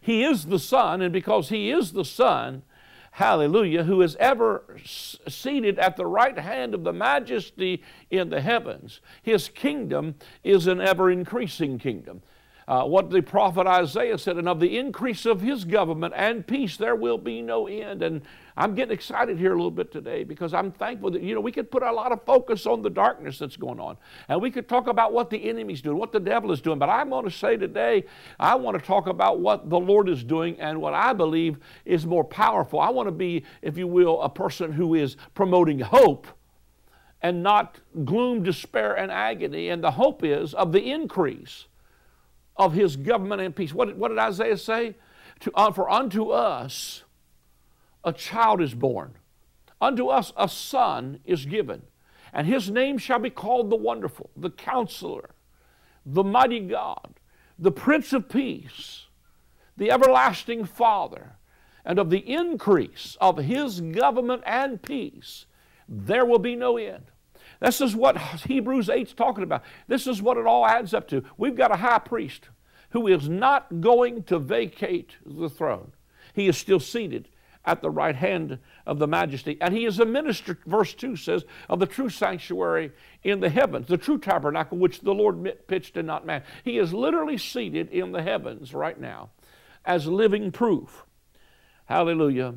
He 0.00 0.24
is 0.24 0.46
the 0.46 0.58
Son, 0.58 1.02
and 1.02 1.12
because 1.12 1.50
He 1.50 1.70
is 1.70 1.92
the 1.92 2.04
Son, 2.04 2.62
hallelujah, 3.12 3.84
who 3.84 4.02
is 4.02 4.16
ever 4.16 4.78
seated 4.84 5.78
at 5.78 5.96
the 5.96 6.06
right 6.06 6.38
hand 6.38 6.74
of 6.74 6.84
the 6.84 6.92
majesty 6.92 7.82
in 8.10 8.30
the 8.30 8.40
heavens, 8.40 9.00
His 9.22 9.48
kingdom 9.48 10.14
is 10.44 10.66
an 10.66 10.80
ever 10.80 11.10
increasing 11.10 11.78
kingdom 11.78 12.22
uh, 12.70 12.84
what 12.84 13.10
the 13.10 13.20
prophet 13.20 13.66
Isaiah 13.66 14.16
said, 14.16 14.36
and 14.36 14.48
of 14.48 14.60
the 14.60 14.78
increase 14.78 15.26
of 15.26 15.40
his 15.40 15.64
government 15.64 16.14
and 16.16 16.46
peace 16.46 16.76
there 16.76 16.94
will 16.94 17.18
be 17.18 17.42
no 17.42 17.66
end. 17.66 18.00
And 18.00 18.22
I'm 18.60 18.74
getting 18.74 18.92
excited 18.92 19.38
here 19.38 19.52
a 19.52 19.56
little 19.56 19.70
bit 19.70 19.90
today 19.90 20.22
because 20.22 20.52
I'm 20.52 20.70
thankful 20.70 21.10
that, 21.12 21.22
you 21.22 21.34
know, 21.34 21.40
we 21.40 21.50
could 21.50 21.70
put 21.70 21.82
a 21.82 21.90
lot 21.90 22.12
of 22.12 22.22
focus 22.26 22.66
on 22.66 22.82
the 22.82 22.90
darkness 22.90 23.38
that's 23.38 23.56
going 23.56 23.80
on. 23.80 23.96
And 24.28 24.42
we 24.42 24.50
could 24.50 24.68
talk 24.68 24.86
about 24.86 25.14
what 25.14 25.30
the 25.30 25.48
enemy's 25.48 25.80
doing, 25.80 25.96
what 25.96 26.12
the 26.12 26.20
devil 26.20 26.52
is 26.52 26.60
doing. 26.60 26.78
But 26.78 26.90
I'm 26.90 27.08
going 27.08 27.24
to 27.24 27.30
say 27.30 27.56
today, 27.56 28.04
I 28.38 28.56
want 28.56 28.78
to 28.78 28.84
talk 28.84 29.06
about 29.06 29.40
what 29.40 29.70
the 29.70 29.80
Lord 29.80 30.10
is 30.10 30.22
doing 30.22 30.60
and 30.60 30.78
what 30.78 30.92
I 30.92 31.14
believe 31.14 31.56
is 31.86 32.04
more 32.04 32.22
powerful. 32.22 32.80
I 32.80 32.90
want 32.90 33.06
to 33.06 33.12
be, 33.12 33.44
if 33.62 33.78
you 33.78 33.86
will, 33.86 34.20
a 34.20 34.28
person 34.28 34.72
who 34.72 34.94
is 34.94 35.16
promoting 35.32 35.80
hope 35.80 36.26
and 37.22 37.42
not 37.42 37.80
gloom, 38.04 38.42
despair, 38.42 38.94
and 38.94 39.10
agony. 39.10 39.70
And 39.70 39.82
the 39.82 39.92
hope 39.92 40.22
is 40.22 40.52
of 40.52 40.72
the 40.72 40.90
increase 40.90 41.64
of 42.56 42.74
his 42.74 42.96
government 42.96 43.40
and 43.40 43.56
peace. 43.56 43.72
What, 43.72 43.96
what 43.96 44.08
did 44.08 44.18
Isaiah 44.18 44.58
say? 44.58 44.96
To, 45.40 45.52
uh, 45.54 45.72
for 45.72 45.88
unto 45.88 46.28
us 46.28 47.04
a 48.04 48.12
child 48.12 48.60
is 48.60 48.74
born, 48.74 49.14
unto 49.80 50.08
us 50.08 50.32
a 50.36 50.48
son 50.48 51.20
is 51.24 51.46
given, 51.46 51.82
and 52.32 52.46
his 52.46 52.70
name 52.70 52.98
shall 52.98 53.18
be 53.18 53.30
called 53.30 53.70
the 53.70 53.76
Wonderful, 53.76 54.30
the 54.36 54.50
Counselor, 54.50 55.30
the 56.06 56.24
Mighty 56.24 56.60
God, 56.60 57.14
the 57.58 57.72
Prince 57.72 58.12
of 58.12 58.28
Peace, 58.28 59.06
the 59.76 59.90
Everlasting 59.90 60.64
Father, 60.64 61.36
and 61.84 61.98
of 61.98 62.10
the 62.10 62.30
increase 62.30 63.16
of 63.20 63.38
his 63.38 63.80
government 63.80 64.42
and 64.46 64.82
peace 64.82 65.46
there 65.90 66.24
will 66.24 66.38
be 66.38 66.54
no 66.54 66.76
end. 66.76 67.10
This 67.60 67.80
is 67.80 67.96
what 67.96 68.16
Hebrews 68.46 68.88
8 68.88 69.08
is 69.08 69.12
talking 69.12 69.42
about. 69.42 69.64
This 69.88 70.06
is 70.06 70.22
what 70.22 70.36
it 70.36 70.46
all 70.46 70.64
adds 70.64 70.94
up 70.94 71.08
to. 71.08 71.24
We've 71.36 71.56
got 71.56 71.72
a 71.72 71.76
high 71.76 71.98
priest 71.98 72.48
who 72.90 73.06
is 73.08 73.28
not 73.28 73.80
going 73.80 74.22
to 74.24 74.38
vacate 74.38 75.16
the 75.26 75.50
throne. 75.50 75.92
He 76.32 76.48
is 76.48 76.56
still 76.56 76.80
seated 76.80 77.28
at 77.64 77.82
the 77.82 77.90
right 77.90 78.16
hand 78.16 78.58
of 78.86 78.98
the 78.98 79.06
majesty. 79.06 79.58
And 79.60 79.74
he 79.74 79.84
is 79.84 79.98
a 80.00 80.04
minister, 80.04 80.58
verse 80.66 80.94
2 80.94 81.16
says, 81.16 81.44
of 81.68 81.78
the 81.78 81.86
true 81.86 82.08
sanctuary 82.08 82.92
in 83.22 83.40
the 83.40 83.50
heavens, 83.50 83.88
the 83.88 83.98
true 83.98 84.18
tabernacle 84.18 84.78
which 84.78 85.00
the 85.00 85.12
Lord 85.12 85.66
pitched 85.66 85.96
and 85.96 86.06
not 86.06 86.24
man. 86.24 86.42
He 86.64 86.78
is 86.78 86.94
literally 86.94 87.36
seated 87.36 87.90
in 87.90 88.12
the 88.12 88.22
heavens 88.22 88.72
right 88.72 88.98
now 88.98 89.30
as 89.84 90.06
living 90.06 90.50
proof. 90.50 91.04
Hallelujah. 91.84 92.54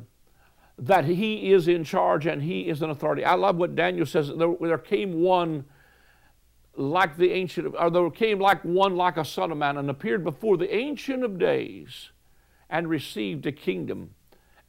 That 0.78 1.04
he 1.04 1.52
is 1.52 1.68
in 1.68 1.84
charge 1.84 2.26
and 2.26 2.42
he 2.42 2.62
is 2.62 2.82
an 2.82 2.90
authority. 2.90 3.24
I 3.24 3.34
love 3.34 3.56
what 3.56 3.76
Daniel 3.76 4.06
says. 4.06 4.30
There, 4.34 4.54
there 4.60 4.78
came 4.78 5.20
one 5.20 5.66
like 6.76 7.16
the 7.16 7.30
ancient, 7.30 7.74
or 7.78 7.90
there 7.90 8.10
came 8.10 8.40
like 8.40 8.62
one 8.64 8.96
like 8.96 9.16
a 9.16 9.24
son 9.24 9.52
of 9.52 9.58
man 9.58 9.76
and 9.76 9.90
appeared 9.90 10.24
before 10.24 10.56
the 10.56 10.74
ancient 10.74 11.22
of 11.22 11.38
days 11.38 12.10
and 12.70 12.88
received 12.88 13.46
a 13.46 13.52
kingdom 13.52 14.13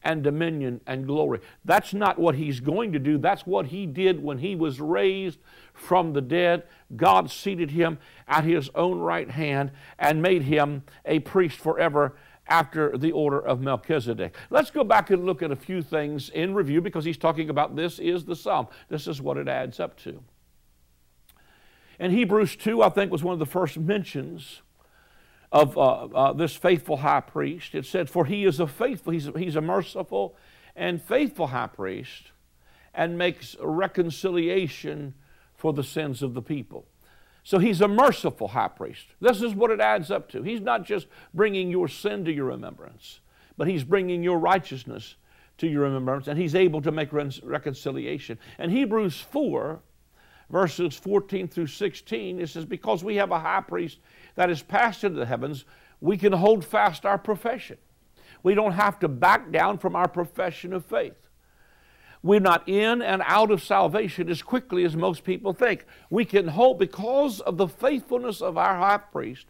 and 0.05 0.23
dominion 0.23 0.79
and 0.87 1.05
glory. 1.05 1.41
That's 1.65 1.93
not 1.93 2.17
what 2.17 2.35
he's 2.35 2.61
going 2.61 2.93
to 2.93 2.99
do. 2.99 3.17
That's 3.17 3.45
what 3.45 3.65
he 3.65 3.85
did 3.85 4.23
when 4.23 4.37
he 4.37 4.55
was 4.55 4.79
raised 4.79 5.39
from 5.73 6.13
the 6.13 6.21
dead. 6.21 6.63
God 6.95 7.29
seated 7.29 7.71
him 7.71 7.97
at 8.27 8.45
his 8.45 8.69
own 8.75 8.99
right 8.99 9.29
hand 9.29 9.71
and 9.99 10.21
made 10.21 10.43
him 10.43 10.83
a 11.03 11.19
priest 11.19 11.57
forever 11.57 12.15
after 12.47 12.95
the 12.95 13.11
order 13.11 13.39
of 13.39 13.59
Melchizedek. 13.59 14.35
Let's 14.51 14.69
go 14.69 14.83
back 14.83 15.09
and 15.09 15.25
look 15.25 15.41
at 15.41 15.51
a 15.51 15.55
few 15.55 15.81
things 15.81 16.29
in 16.29 16.53
review 16.53 16.79
because 16.79 17.03
he's 17.03 17.17
talking 17.17 17.49
about 17.49 17.75
this 17.75 17.97
is 17.97 18.23
the 18.25 18.35
psalm. 18.35 18.67
This 18.87 19.07
is 19.07 19.19
what 19.21 19.37
it 19.37 19.47
adds 19.47 19.79
up 19.79 19.97
to. 20.01 20.23
In 21.99 22.11
Hebrews 22.11 22.55
2, 22.57 22.83
I 22.83 22.89
think 22.89 23.11
was 23.11 23.23
one 23.23 23.33
of 23.33 23.39
the 23.39 23.45
first 23.47 23.79
mentions 23.79 24.61
of 25.55 25.77
uh, 25.77 25.81
uh, 25.81 26.33
this 26.33 26.53
faithful 26.53 26.97
high 26.97 27.21
priest. 27.21 27.75
It 27.75 27.85
said, 27.85 28.09
For 28.09 28.25
he 28.25 28.43
is 28.43 28.59
a 28.59 28.67
faithful, 28.67 29.13
he's, 29.13 29.29
he's 29.37 29.55
a 29.55 29.61
merciful 29.61 30.35
and 30.75 31.01
faithful 31.01 31.47
high 31.47 31.67
priest 31.67 32.31
and 32.93 33.17
makes 33.17 33.55
reconciliation 33.61 35.13
for 35.55 35.71
the 35.71 35.83
sins 35.83 36.21
of 36.21 36.33
the 36.33 36.41
people. 36.41 36.85
So 37.41 37.59
he's 37.59 37.79
a 37.79 37.87
merciful 37.87 38.49
high 38.49 38.67
priest. 38.67 39.05
This 39.21 39.41
is 39.41 39.55
what 39.55 39.71
it 39.71 39.79
adds 39.79 40.11
up 40.11 40.29
to. 40.31 40.43
He's 40.43 40.59
not 40.59 40.83
just 40.83 41.07
bringing 41.33 41.69
your 41.69 41.87
sin 41.87 42.25
to 42.25 42.33
your 42.33 42.45
remembrance, 42.45 43.21
but 43.55 43.67
he's 43.67 43.85
bringing 43.85 44.23
your 44.23 44.39
righteousness 44.39 45.15
to 45.59 45.67
your 45.67 45.83
remembrance, 45.83 46.27
and 46.27 46.37
he's 46.37 46.53
able 46.55 46.81
to 46.81 46.91
make 46.91 47.13
reconciliation. 47.13 48.37
And 48.57 48.71
Hebrews 48.71 49.21
4, 49.21 49.79
verses 50.49 50.95
14 50.95 51.47
through 51.47 51.67
16, 51.67 52.39
it 52.39 52.49
says, 52.49 52.65
Because 52.65 53.03
we 53.03 53.15
have 53.15 53.31
a 53.31 53.39
high 53.39 53.61
priest 53.61 53.99
that 54.35 54.49
is 54.49 54.61
passed 54.61 55.03
into 55.03 55.19
the 55.19 55.25
heavens, 55.25 55.65
we 56.01 56.17
can 56.17 56.33
hold 56.33 56.63
fast 56.63 57.05
our 57.05 57.17
profession. 57.17 57.77
We 58.43 58.53
don't 58.53 58.73
have 58.73 58.99
to 58.99 59.07
back 59.07 59.51
down 59.51 59.79
from 59.79 59.95
our 59.95 60.07
profession 60.07 60.73
of 60.73 60.85
faith. 60.85 61.29
We're 62.21 62.39
not 62.39 62.67
in 62.67 63.01
and 63.01 63.21
out 63.25 63.51
of 63.51 63.63
salvation 63.63 64.29
as 64.29 64.41
quickly 64.41 64.83
as 64.83 64.95
most 64.95 65.23
people 65.23 65.53
think. 65.53 65.85
We 66.09 66.25
can 66.25 66.47
hold, 66.47 66.79
because 66.79 67.39
of 67.39 67.57
the 67.57 67.67
faithfulness 67.67 68.41
of 68.41 68.57
our 68.57 68.75
high 68.77 68.97
priest, 68.97 69.45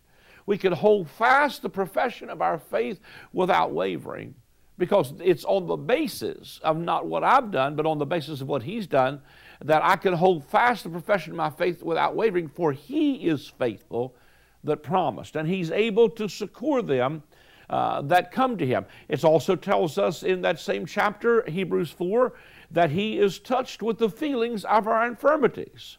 we 0.46 0.58
can 0.58 0.74
hold 0.74 1.10
fast 1.10 1.62
the 1.62 1.70
profession 1.70 2.30
of 2.30 2.42
our 2.42 2.58
faith 2.58 3.00
without 3.34 3.72
wavering 3.72 4.36
because 4.78 5.14
it's 5.24 5.46
on 5.46 5.68
the 5.68 5.78
basis 5.78 6.60
of 6.64 6.78
not 6.78 7.06
what 7.06 7.24
I've 7.24 7.52
done, 7.52 7.76
but 7.76 7.86
on 7.86 7.98
the 7.98 8.06
basis 8.06 8.42
of 8.42 8.48
what 8.48 8.64
He's 8.64 8.88
done 8.88 9.22
that 9.64 9.84
I 9.84 9.96
can 9.96 10.14
hold 10.14 10.46
fast 10.46 10.84
the 10.84 10.90
profession 10.90 11.32
of 11.32 11.38
my 11.38 11.50
faith 11.50 11.82
without 11.84 12.16
wavering, 12.16 12.48
for 12.48 12.72
He 12.72 13.28
is 13.28 13.48
faithful 13.48 14.16
that 14.64 14.84
promised, 14.84 15.36
and 15.36 15.48
He's 15.48 15.72
able 15.72 16.10
to 16.12 16.28
succor 16.28 16.82
them 16.82 17.24
uh, 17.70 18.02
that 18.04 18.32
come 18.32 18.58
to 18.58 18.66
Him. 18.66 18.86
It 19.08 19.24
also 19.24 19.56
tells 19.56 19.98
us 19.98 20.24
in 20.24 20.42
that 20.42 20.60
same 20.60 20.86
chapter, 20.86 21.44
Hebrews 21.48 21.92
4, 21.92 22.34
that 22.72 22.92
he 22.92 23.18
is 23.18 23.40
touched 23.40 23.82
with 23.82 23.98
the 23.98 24.10
feelings 24.10 24.66
of 24.66 24.88
our 24.88 25.06
infirmities. 25.08 25.98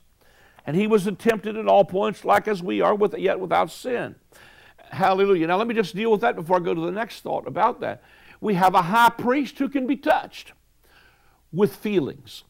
And 0.66 0.76
he 0.76 0.86
was 0.86 1.08
tempted 1.18 1.56
at 1.56 1.68
all 1.68 1.84
points, 1.84 2.24
like 2.24 2.48
as 2.48 2.62
we 2.62 2.80
are, 2.80 2.94
with, 2.94 3.16
yet 3.16 3.38
without 3.38 3.70
sin. 3.70 4.16
Hallelujah. 4.90 5.46
Now, 5.46 5.56
let 5.56 5.68
me 5.68 5.74
just 5.74 5.94
deal 5.94 6.10
with 6.10 6.20
that 6.22 6.36
before 6.36 6.56
I 6.56 6.60
go 6.60 6.74
to 6.74 6.80
the 6.80 6.92
next 6.92 7.20
thought 7.20 7.46
about 7.46 7.80
that. 7.80 8.02
We 8.40 8.54
have 8.54 8.74
a 8.74 8.82
high 8.82 9.10
priest 9.10 9.58
who 9.58 9.68
can 9.68 9.86
be 9.86 9.96
touched 9.96 10.52
with 11.52 11.74
feelings. 11.76 12.44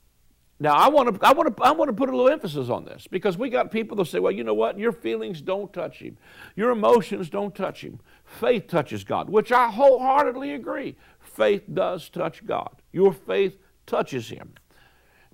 Now, 0.58 0.74
I 0.74 0.88
want 0.88 1.14
to, 1.14 1.26
I 1.26 1.32
want 1.32 1.54
to, 1.54 1.62
I 1.62 1.72
want 1.72 1.90
to 1.90 1.92
put 1.92 2.08
a 2.08 2.16
little 2.16 2.30
emphasis 2.30 2.70
on 2.70 2.86
this 2.86 3.06
because 3.06 3.36
we 3.36 3.50
got 3.50 3.70
people 3.70 3.96
that 3.98 4.06
say, 4.06 4.20
well, 4.20 4.32
you 4.32 4.42
know 4.42 4.54
what? 4.54 4.78
Your 4.78 4.92
feelings 4.92 5.42
don't 5.42 5.70
touch 5.70 5.98
him. 5.98 6.16
Your 6.54 6.70
emotions 6.70 7.28
don't 7.28 7.54
touch 7.54 7.82
him. 7.82 8.00
Faith 8.24 8.66
touches 8.66 9.04
God, 9.04 9.28
which 9.28 9.52
I 9.52 9.70
wholeheartedly 9.70 10.54
agree. 10.54 10.96
Faith 11.20 11.64
does 11.72 12.08
touch 12.08 12.46
God. 12.46 12.74
Your 12.90 13.12
faith 13.12 13.58
touches 13.84 14.30
him. 14.30 14.54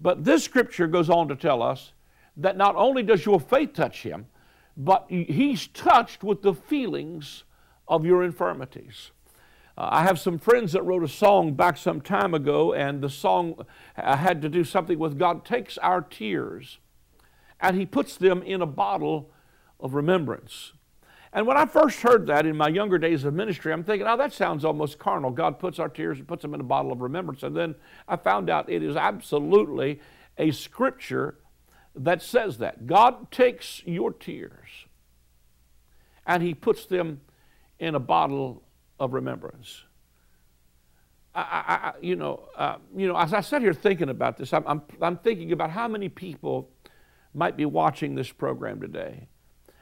But 0.00 0.24
this 0.24 0.42
scripture 0.42 0.88
goes 0.88 1.08
on 1.08 1.28
to 1.28 1.36
tell 1.36 1.62
us 1.62 1.92
that 2.36 2.56
not 2.56 2.74
only 2.74 3.04
does 3.04 3.24
your 3.24 3.38
faith 3.38 3.74
touch 3.74 4.02
him, 4.02 4.26
but 4.76 5.06
he's 5.08 5.68
touched 5.68 6.24
with 6.24 6.42
the 6.42 6.54
feelings 6.54 7.44
of 7.86 8.04
your 8.04 8.24
infirmities. 8.24 9.12
Uh, 9.76 9.88
I 9.90 10.02
have 10.02 10.18
some 10.18 10.38
friends 10.38 10.72
that 10.72 10.82
wrote 10.82 11.02
a 11.02 11.08
song 11.08 11.54
back 11.54 11.76
some 11.76 12.00
time 12.00 12.34
ago, 12.34 12.72
and 12.74 13.00
the 13.00 13.08
song 13.08 13.64
uh, 13.96 14.16
had 14.16 14.42
to 14.42 14.48
do 14.48 14.64
something 14.64 14.98
with 14.98 15.18
God 15.18 15.44
takes 15.44 15.78
our 15.78 16.02
tears 16.02 16.78
and 17.62 17.76
He 17.76 17.86
puts 17.86 18.16
them 18.16 18.42
in 18.42 18.60
a 18.60 18.66
bottle 18.66 19.30
of 19.80 19.94
remembrance. 19.94 20.72
And 21.32 21.46
when 21.46 21.56
I 21.56 21.64
first 21.64 22.00
heard 22.00 22.26
that 22.26 22.44
in 22.44 22.56
my 22.56 22.68
younger 22.68 22.98
days 22.98 23.24
of 23.24 23.32
ministry, 23.32 23.72
I'm 23.72 23.84
thinking, 23.84 24.06
oh, 24.06 24.18
that 24.18 24.34
sounds 24.34 24.66
almost 24.66 24.98
carnal. 24.98 25.30
God 25.30 25.58
puts 25.58 25.78
our 25.78 25.88
tears 25.88 26.18
and 26.18 26.28
puts 26.28 26.42
them 26.42 26.52
in 26.52 26.60
a 26.60 26.64
bottle 26.64 26.92
of 26.92 27.00
remembrance. 27.00 27.42
And 27.42 27.56
then 27.56 27.74
I 28.06 28.16
found 28.16 28.50
out 28.50 28.68
it 28.68 28.82
is 28.82 28.96
absolutely 28.96 30.00
a 30.36 30.50
scripture 30.50 31.38
that 31.94 32.20
says 32.20 32.58
that. 32.58 32.86
God 32.86 33.30
takes 33.30 33.82
your 33.86 34.12
tears 34.12 34.86
and 36.26 36.42
He 36.42 36.52
puts 36.52 36.84
them 36.84 37.22
in 37.78 37.94
a 37.94 38.00
bottle 38.00 38.62
of 39.02 39.14
remembrance. 39.14 39.82
I, 41.34 41.40
I, 41.40 41.92
you 42.00 42.14
know, 42.14 42.48
uh, 42.56 42.76
you 42.94 43.08
know, 43.08 43.16
as 43.16 43.32
I 43.32 43.40
sat 43.40 43.62
here 43.62 43.72
thinking 43.72 44.10
about 44.10 44.36
this, 44.36 44.52
I'm, 44.52 44.64
I'm, 44.66 44.82
I'm 45.00 45.16
thinking 45.16 45.52
about 45.52 45.70
how 45.70 45.88
many 45.88 46.08
people 46.08 46.70
might 47.34 47.56
be 47.56 47.64
watching 47.64 48.14
this 48.14 48.30
program 48.30 48.80
today 48.80 49.28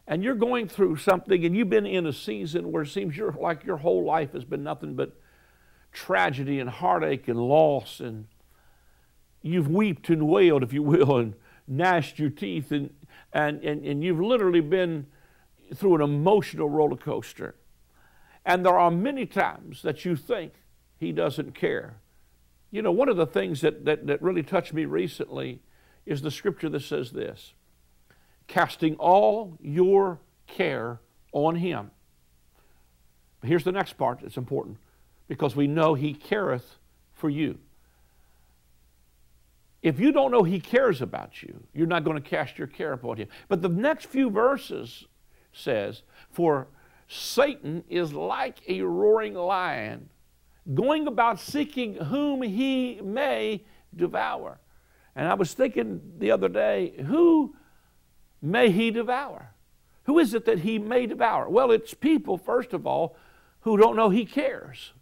and 0.07 0.25
you're 0.25 0.35
going 0.35 0.67
through 0.69 0.97
something 0.97 1.45
and 1.45 1.57
you've 1.57 1.71
been 1.71 1.87
in 1.87 2.07
a 2.07 2.13
season 2.13 2.73
where 2.73 2.83
it 2.83 2.89
seems 2.89 3.17
you're, 3.17 3.33
like 3.33 3.65
your 3.65 3.77
whole 3.77 4.05
life 4.05 4.33
has 4.33 4.45
been 4.45 4.63
nothing 4.63 4.95
but 4.95 5.13
tragedy 5.93 6.59
and 6.59 6.71
heartache 6.71 7.29
and 7.29 7.39
loss 7.39 8.01
and 8.01 8.27
you've 9.43 9.69
wept 9.69 10.09
and 10.11 10.29
wailed, 10.29 10.63
if 10.63 10.73
you 10.73 10.83
will, 10.83 11.19
and 11.19 11.35
gnashed 11.69 12.19
your 12.19 12.31
teeth 12.31 12.73
and, 12.73 12.91
and, 13.33 13.63
and, 13.63 13.85
and 13.85 14.03
you've 14.03 14.21
literally 14.21 14.61
been 14.61 15.07
through 15.75 15.95
an 15.95 16.01
emotional 16.01 16.69
roller 16.69 16.97
coaster. 16.97 17.55
And 18.45 18.65
there 18.65 18.79
are 18.79 18.91
many 18.91 19.27
times 19.27 19.83
that 19.83 20.05
you 20.05 20.17
think 20.17 20.55
he 20.99 21.13
doesn't 21.13 21.55
care. 21.55 21.97
You 22.71 22.83
know, 22.83 22.93
one 22.93 23.09
of 23.09 23.17
the 23.17 23.27
things 23.27 23.61
that, 23.63 23.85
that, 23.85 24.07
that 24.07 24.23
really 24.23 24.43
touched 24.43 24.73
me 24.73 24.85
recently 24.85 25.61
is 26.07 26.23
the 26.23 26.31
scripture 26.31 26.69
that 26.69 26.83
says 26.83 27.11
this 27.11 27.55
casting 28.47 28.97
all 28.97 29.57
your 29.61 30.19
care 30.49 31.01
on 31.33 31.55
him. 31.55 31.91
Here's 33.45 33.65
the 33.65 33.73
next 33.73 33.95
part 33.95 34.21
that's 34.21 34.37
important 34.37 34.79
because 35.29 35.55
we 35.55 35.67
know 35.67 35.95
he 35.95 36.13
careth 36.13 36.77
for 37.15 37.31
you. 37.31 37.59
If 39.83 39.99
you 39.99 40.13
don't 40.13 40.31
know 40.31 40.43
he 40.43 40.61
cares 40.61 41.01
about 41.01 41.43
you, 41.43 41.63
you're 41.73 41.87
not 41.87 42.05
going 42.05 42.21
to 42.21 42.29
cast 42.29 42.59
your 42.59 42.67
care 42.67 42.93
upon 42.93 43.17
him. 43.17 43.29
But 43.49 43.63
the 43.63 43.69
next 43.69 44.07
few 44.07 44.29
verses 44.29 45.07
says, 45.53 46.03
For 46.31 46.67
Satan 47.13 47.83
is 47.89 48.13
like 48.13 48.59
a 48.69 48.83
roaring 48.83 49.35
lion, 49.35 50.09
going 50.73 51.09
about 51.09 51.41
seeking 51.41 51.97
whom 51.97 52.41
he 52.41 53.01
may 53.03 53.65
devour. 53.97 54.61
And 55.17 55.27
I 55.27 55.35
was 55.35 55.53
thinking 55.53 56.01
the 56.19 56.31
other 56.31 56.49
day, 56.49 56.95
who 57.05 57.57
may 58.41 58.71
he 58.71 58.93
devour? 58.93 59.53
Who 60.05 60.21
is 60.21 60.35
it 60.35 60.45
that 60.45 60.61
he 60.61 60.79
may 60.79 61.07
devour? 61.07 61.49
Well, 61.49 61.73
it's 61.73 61.95
people, 61.95 62.39
first 62.39 62.73
of 62.73 62.87
all, 62.87 63.17
who 63.63 63.77
don't 63.77 63.97
know 63.97 64.11
he 64.11 64.25
cares. 64.25 64.93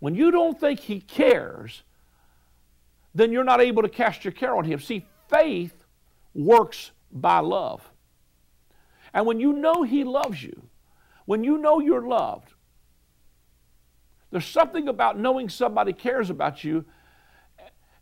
When 0.00 0.16
you 0.16 0.32
don't 0.32 0.58
think 0.58 0.80
he 0.80 1.00
cares, 1.00 1.84
then 3.14 3.30
you're 3.30 3.44
not 3.44 3.60
able 3.60 3.82
to 3.82 3.88
cast 3.88 4.24
your 4.24 4.32
care 4.32 4.56
on 4.56 4.64
him. 4.64 4.80
See, 4.80 5.06
faith 5.28 5.76
works 6.34 6.90
by 7.12 7.38
love. 7.38 7.88
And 9.14 9.26
when 9.26 9.38
you 9.38 9.52
know 9.52 9.84
he 9.84 10.02
loves 10.02 10.42
you, 10.42 10.60
when 11.32 11.44
you 11.44 11.56
know 11.56 11.80
you're 11.80 12.06
loved, 12.06 12.52
there's 14.30 14.44
something 14.44 14.86
about 14.86 15.18
knowing 15.18 15.48
somebody 15.48 15.94
cares 15.94 16.28
about 16.28 16.62
you 16.62 16.84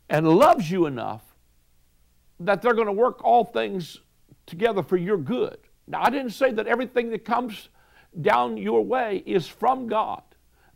and 0.09 0.27
loves 0.27 0.69
you 0.69 0.87
enough 0.87 1.23
that 2.41 2.61
they're 2.61 2.75
going 2.75 2.89
to 2.89 2.93
work 2.93 3.23
all 3.23 3.45
things 3.45 3.99
together 4.47 4.83
for 4.83 4.97
your 4.97 5.17
good. 5.17 5.59
Now, 5.87 6.03
I 6.03 6.11
didn't 6.11 6.33
say 6.33 6.51
that 6.51 6.67
everything 6.67 7.11
that 7.11 7.25
comes 7.25 7.69
down 8.21 8.57
your 8.57 8.85
way 8.85 9.23
is 9.25 9.47
from 9.47 9.87
God, 9.87 10.25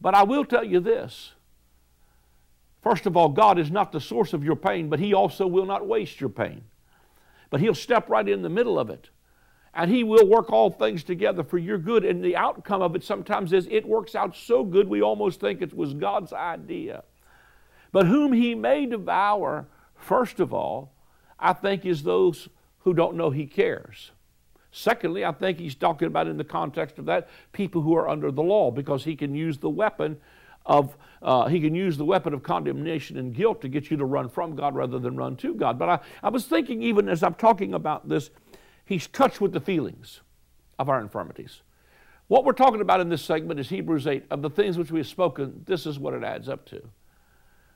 but 0.01 0.15
I 0.15 0.23
will 0.23 0.45
tell 0.45 0.63
you 0.63 0.79
this. 0.79 1.33
First 2.83 3.05
of 3.07 3.17
all, 3.17 3.31
God 3.31 3.59
is 3.59 3.73
not 3.73 3.91
the 3.91 4.01
source 4.01 4.33
of 4.33 4.45
your 4.45 4.55
pain, 4.55 4.89
but 4.89 5.01
He 5.01 5.13
also 5.13 5.49
will 5.49 5.67
not 5.67 5.89
waste 5.89 6.21
your 6.21 6.31
pain. 6.31 6.63
But 7.51 7.59
He'll 7.59 7.75
step 7.75 8.09
right 8.09 8.29
in 8.29 8.43
the 8.43 8.49
middle 8.49 8.79
of 8.79 8.91
it. 8.91 9.11
And 9.75 9.91
He 9.91 10.05
will 10.05 10.27
work 10.27 10.53
all 10.53 10.71
things 10.71 11.05
together 11.05 11.43
for 11.43 11.59
your 11.59 11.79
good. 11.79 12.05
And 12.05 12.23
the 12.23 12.37
outcome 12.37 12.83
of 12.83 12.95
it 12.95 13.05
sometimes 13.05 13.53
is 13.53 13.67
it 13.71 13.87
works 13.87 14.15
out 14.15 14.37
so 14.37 14.65
good 14.65 14.89
we 14.89 15.03
almost 15.03 15.41
think 15.41 15.63
it 15.63 15.75
was 15.75 15.95
God's 15.95 16.33
idea. 16.33 17.05
But 17.93 18.07
whom 18.07 18.33
He 18.33 18.55
may 18.55 18.87
devour, 18.87 19.67
first 19.97 20.41
of 20.41 20.53
all, 20.55 20.93
I 21.39 21.53
think 21.53 21.85
is 21.85 22.03
those 22.03 22.49
who 22.81 22.95
don't 22.95 23.17
know 23.17 23.31
He 23.31 23.47
cares. 23.47 24.13
Secondly, 24.77 25.25
I 25.25 25.31
think 25.31 25.61
he's 25.61 25.77
talking 25.77 26.09
about 26.09 26.27
in 26.27 26.37
the 26.37 26.43
context 26.43 26.99
of 26.99 27.05
that 27.05 27.29
people 27.53 27.81
who 27.81 27.95
are 27.95 28.09
under 28.09 28.33
the 28.33 28.43
law 28.43 28.73
because 28.73 29.05
he 29.05 29.15
can 29.15 29.33
use 29.33 29.57
the 29.59 29.71
weapon 29.71 30.19
of 30.67 30.97
uh, 31.23 31.47
he 31.47 31.61
can 31.61 31.77
use 31.77 31.97
the 31.97 32.05
weapon 32.05 32.35
of 32.35 32.43
condemnation 32.43 33.17
and 33.17 33.33
guilt 33.33 33.61
to 33.61 33.69
get 33.69 33.89
you 33.89 33.97
to 33.97 34.05
run 34.05 34.29
from 34.29 34.57
God 34.57 34.75
rather 34.75 34.99
than 34.99 35.17
run 35.17 35.37
to 35.37 35.55
God. 35.55 35.79
But 35.79 35.89
I, 35.89 35.99
I 36.25 36.29
was 36.29 36.47
thinking 36.47 36.83
even 36.83 37.09
as 37.09 37.23
I'm 37.23 37.35
talking 37.35 37.73
about 37.73 38.09
this, 38.09 38.31
he's 38.85 39.07
touched 39.07 39.41
with 39.41 39.53
the 39.53 39.61
feelings 39.61 40.21
of 40.79 40.89
our 40.89 41.01
infirmities. 41.01 41.63
What 42.29 42.45
we're 42.45 42.53
talking 42.53 42.81
about 42.81 43.01
in 43.01 43.09
this 43.09 43.23
segment 43.23 43.61
is 43.61 43.69
Hebrews 43.69 44.07
8. 44.07 44.25
Of 44.31 44.43
the 44.43 44.51
things 44.51 44.79
which 44.79 44.91
we 44.91 45.01
have 45.01 45.07
spoken, 45.07 45.63
this 45.67 45.87
is 45.87 45.99
what 45.99 46.15
it 46.15 46.25
adds 46.25 46.49
up 46.49 46.65
to. 46.67 46.83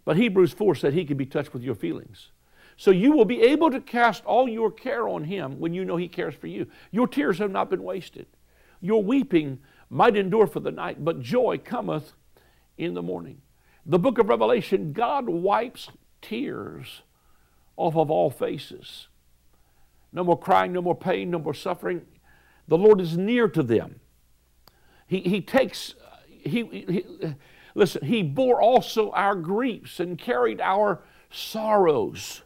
But 0.04 0.16
Hebrews 0.16 0.52
4 0.52 0.74
said 0.74 0.94
he 0.94 1.04
can 1.04 1.18
be 1.18 1.26
touched 1.26 1.52
with 1.52 1.62
your 1.62 1.74
feelings. 1.74 2.30
So 2.76 2.90
you 2.90 3.12
will 3.12 3.24
be 3.24 3.42
able 3.42 3.70
to 3.70 3.80
cast 3.80 4.24
all 4.24 4.48
your 4.48 4.70
care 4.70 5.08
on 5.08 5.24
him 5.24 5.58
when 5.58 5.74
you 5.74 5.84
know 5.84 5.96
he 5.96 6.08
cares 6.08 6.34
for 6.34 6.46
you. 6.46 6.66
Your 6.90 7.08
tears 7.08 7.38
have 7.38 7.50
not 7.50 7.68
been 7.68 7.82
wasted. 7.82 8.26
Your 8.80 9.02
weeping 9.02 9.58
might 9.90 10.16
endure 10.16 10.46
for 10.46 10.60
the 10.60 10.70
night, 10.70 11.04
but 11.04 11.20
joy 11.20 11.60
cometh 11.62 12.12
in 12.78 12.94
the 12.94 13.02
morning. 13.02 13.42
The 13.84 13.98
book 13.98 14.18
of 14.18 14.28
Revelation, 14.28 14.92
God 14.92 15.28
wipes 15.28 15.88
tears 16.22 17.02
off 17.76 17.96
of 17.96 18.10
all 18.10 18.30
faces. 18.30 19.08
No 20.12 20.24
more 20.24 20.38
crying, 20.38 20.72
no 20.72 20.82
more 20.82 20.94
pain, 20.96 21.30
no 21.30 21.38
more 21.38 21.54
suffering. 21.54 22.02
The 22.66 22.78
Lord 22.78 23.00
is 23.00 23.16
near 23.16 23.48
to 23.48 23.62
them. 23.62 24.00
He, 25.06 25.20
he 25.20 25.40
takes, 25.40 25.94
he, 26.28 26.64
he, 26.64 27.04
listen, 27.74 28.04
He 28.04 28.22
bore 28.22 28.60
also 28.60 29.10
our 29.12 29.34
griefs 29.34 30.00
and 30.00 30.18
carried 30.18 30.60
our 30.60 31.02
sorrows 31.30 32.42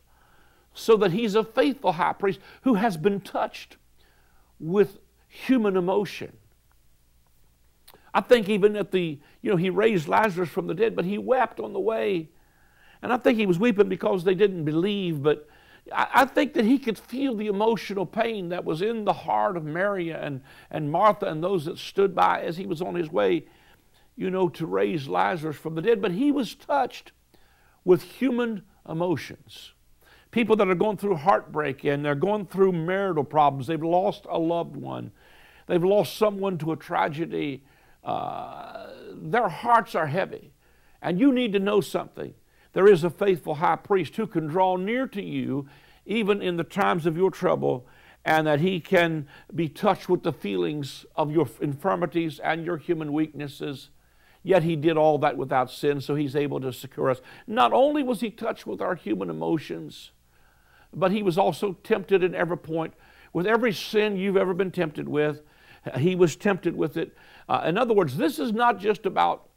so 0.75 0.97
that 0.97 1.13
he's 1.13 1.35
a 1.35 1.45
faithful 1.45 1.93
high 1.93 2.15
priest 2.15 2.41
who 2.63 2.75
has 2.75 2.97
been 2.97 3.21
touched 3.21 3.77
with 4.59 4.99
human 5.29 5.77
emotion. 5.77 6.33
I 8.15 8.21
think 8.21 8.49
even 8.49 8.77
at 8.77 8.93
the, 8.93 9.19
you 9.41 9.51
know, 9.51 9.57
he 9.57 9.71
raised 9.71 10.09
Lazarus 10.09 10.49
from 10.49 10.67
the 10.67 10.75
dead, 10.75 10.95
but 10.95 11.05
he 11.05 11.19
wept 11.19 11.61
on 11.61 11.73
the 11.73 11.81
way. 11.81 12.29
And 13.01 13.13
I 13.13 13.17
think 13.17 13.39
he 13.39 13.47
was 13.47 13.59
weeping 13.59 13.89
because 13.89 14.25
they 14.25 14.35
didn't 14.35 14.65
believe, 14.65 15.23
but 15.23 15.49
I, 15.91 16.25
think 16.27 16.55
that 16.55 16.65
he 16.65 16.79
could 16.79 16.99
feel 16.99 17.35
the 17.35 17.49
emotional 17.49 18.07
pain 18.07 18.51
that 18.51 18.65
was 18.65 18.83
in 18.83 19.05
the 19.05 19.13
heart 19.13 19.57
of 19.57 19.65
Mary 19.65 20.11
and, 20.11 20.43
and 20.71 20.91
Martha 20.91 21.27
and 21.27 21.43
those 21.43 21.65
that 21.65 21.79
stood 21.79 22.15
by 22.15 22.43
as 22.43 22.57
he 22.57 22.67
was 22.67 22.81
on 22.81 22.95
his 22.95 23.11
way, 23.11 23.47
you 24.15 24.31
know, 24.31 24.49
to 24.51 24.67
raise 24.67 25.09
Lazarus 25.09 25.57
from 25.57 25.75
the 25.75 25.83
dead. 25.83 26.01
But 26.01 26.13
he 26.13 26.31
was 26.31 26.55
touched 26.55 27.11
with 27.85 28.03
human 28.03 28.63
emotions 28.89 29.73
people 30.33 30.57
that 30.57 30.67
are 30.67 30.75
going 30.75 30.97
through 30.97 31.15
heartbreak 31.15 31.85
and 31.85 32.05
they're 32.05 32.17
going 32.17 32.47
through 32.47 32.73
marital 32.73 33.23
problems. 33.23 33.69
They've 33.69 33.81
lost 33.81 34.27
a 34.29 34.39
loved 34.39 34.75
one, 34.75 35.13
they've 35.69 35.85
lost 35.85 36.17
someone 36.17 36.59
to 36.59 36.73
a 36.73 36.77
tragedy. 36.77 37.63
Uh, 38.03 38.89
their 39.15 39.49
hearts 39.49 39.95
are 39.95 40.09
heavy. 40.09 40.51
And 41.01 41.21
you 41.21 41.33
need 41.33 41.53
to 41.53 41.61
know 41.61 41.81
something. 41.81 42.35
There 42.73 42.89
is 42.89 43.05
a 43.05 43.11
faithful 43.11 43.57
high 43.57 43.77
priest 43.77 44.17
who 44.17 44.27
can 44.27 44.49
draw 44.49 44.77
near 44.77 45.07
to 45.09 45.23
you 45.23 45.69
even 46.07 46.43
in 46.43 46.57
the 46.57 46.65
times 46.65 47.07
of 47.07 47.17
your 47.17 47.31
trouble, 47.31 47.87
and 48.25 48.47
that 48.47 48.61
he 48.61 48.81
can 48.81 49.27
be 49.55 49.69
touched 49.69 50.09
with 50.09 50.23
the 50.23 50.33
feelings 50.33 51.05
of 51.17 51.33
your 51.33 51.49
infirmities 51.61 52.39
and 52.39 52.65
your 52.65 52.77
human 52.77 53.13
weaknesses. 53.13 53.91
Yet 54.45 54.63
he 54.63 54.77
did 54.77 54.97
all 54.97 55.19
that 55.19 55.37
without 55.37 55.71
sin, 55.71 56.01
so 56.01 56.15
he's 56.15 56.37
able 56.37 56.61
to 56.61 56.73
secure 56.73 57.11
us. 57.11 57.21
Not 57.47 57.73
only 57.73 58.03
was 58.03 58.21
he 58.21 58.31
touched 58.31 58.67
with 58.67 58.81
our 58.81 58.95
human 58.95 59.31
emotions, 59.31 60.11
but 60.93 61.13
he 61.13 61.23
was 61.23 61.39
also 61.39 61.75
tempted 61.85 62.23
in 62.23 62.35
every 62.35 62.59
point. 62.59 62.95
With 63.33 63.47
every 63.47 63.73
sin 63.73 64.17
you've 64.17 64.37
ever 64.37 64.53
been 64.53 64.71
tempted 64.71 65.09
with, 65.09 65.43
he 65.99 66.15
was 66.15 66.37
tempted 66.37 66.77
with 66.77 66.97
it. 66.97 67.17
Uh, 67.49 67.63
in 67.65 67.79
other 67.79 67.95
words, 67.95 68.17
this 68.17 68.39
is 68.39 68.53
not 68.53 68.79
just 68.79 69.07
about 69.07 69.49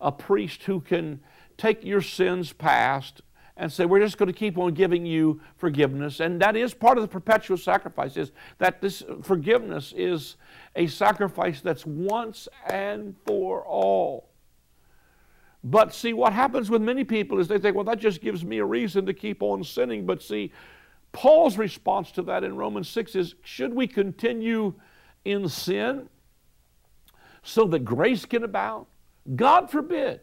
a 0.00 0.12
priest 0.12 0.64
who 0.64 0.80
can 0.80 1.20
take 1.56 1.84
your 1.84 2.02
sins 2.02 2.52
past 2.52 3.22
and 3.56 3.70
say, 3.70 3.84
We're 3.84 4.00
just 4.00 4.18
going 4.18 4.32
to 4.32 4.38
keep 4.38 4.58
on 4.58 4.74
giving 4.74 5.04
you 5.04 5.40
forgiveness. 5.56 6.20
And 6.20 6.40
that 6.40 6.56
is 6.56 6.74
part 6.74 6.98
of 6.98 7.02
the 7.02 7.08
perpetual 7.08 7.56
sacrifice, 7.56 8.16
is 8.16 8.32
that 8.58 8.80
this 8.80 9.02
forgiveness 9.22 9.92
is 9.96 10.36
a 10.76 10.86
sacrifice 10.86 11.60
that's 11.60 11.84
once 11.84 12.48
and 12.66 13.14
for 13.26 13.64
all. 13.64 14.30
But 15.64 15.94
see, 15.94 16.12
what 16.12 16.32
happens 16.32 16.70
with 16.70 16.82
many 16.82 17.04
people 17.04 17.38
is 17.38 17.46
they 17.46 17.58
think, 17.58 17.76
well, 17.76 17.84
that 17.84 18.00
just 18.00 18.20
gives 18.20 18.44
me 18.44 18.58
a 18.58 18.64
reason 18.64 19.06
to 19.06 19.14
keep 19.14 19.42
on 19.42 19.62
sinning. 19.62 20.06
But 20.06 20.22
see, 20.22 20.52
Paul's 21.12 21.56
response 21.56 22.10
to 22.12 22.22
that 22.22 22.42
in 22.42 22.56
Romans 22.56 22.88
6 22.88 23.14
is 23.14 23.34
should 23.42 23.72
we 23.72 23.86
continue 23.86 24.74
in 25.24 25.48
sin 25.48 26.08
so 27.42 27.64
that 27.66 27.84
grace 27.84 28.24
can 28.24 28.42
abound? 28.42 28.86
God 29.36 29.70
forbid. 29.70 30.20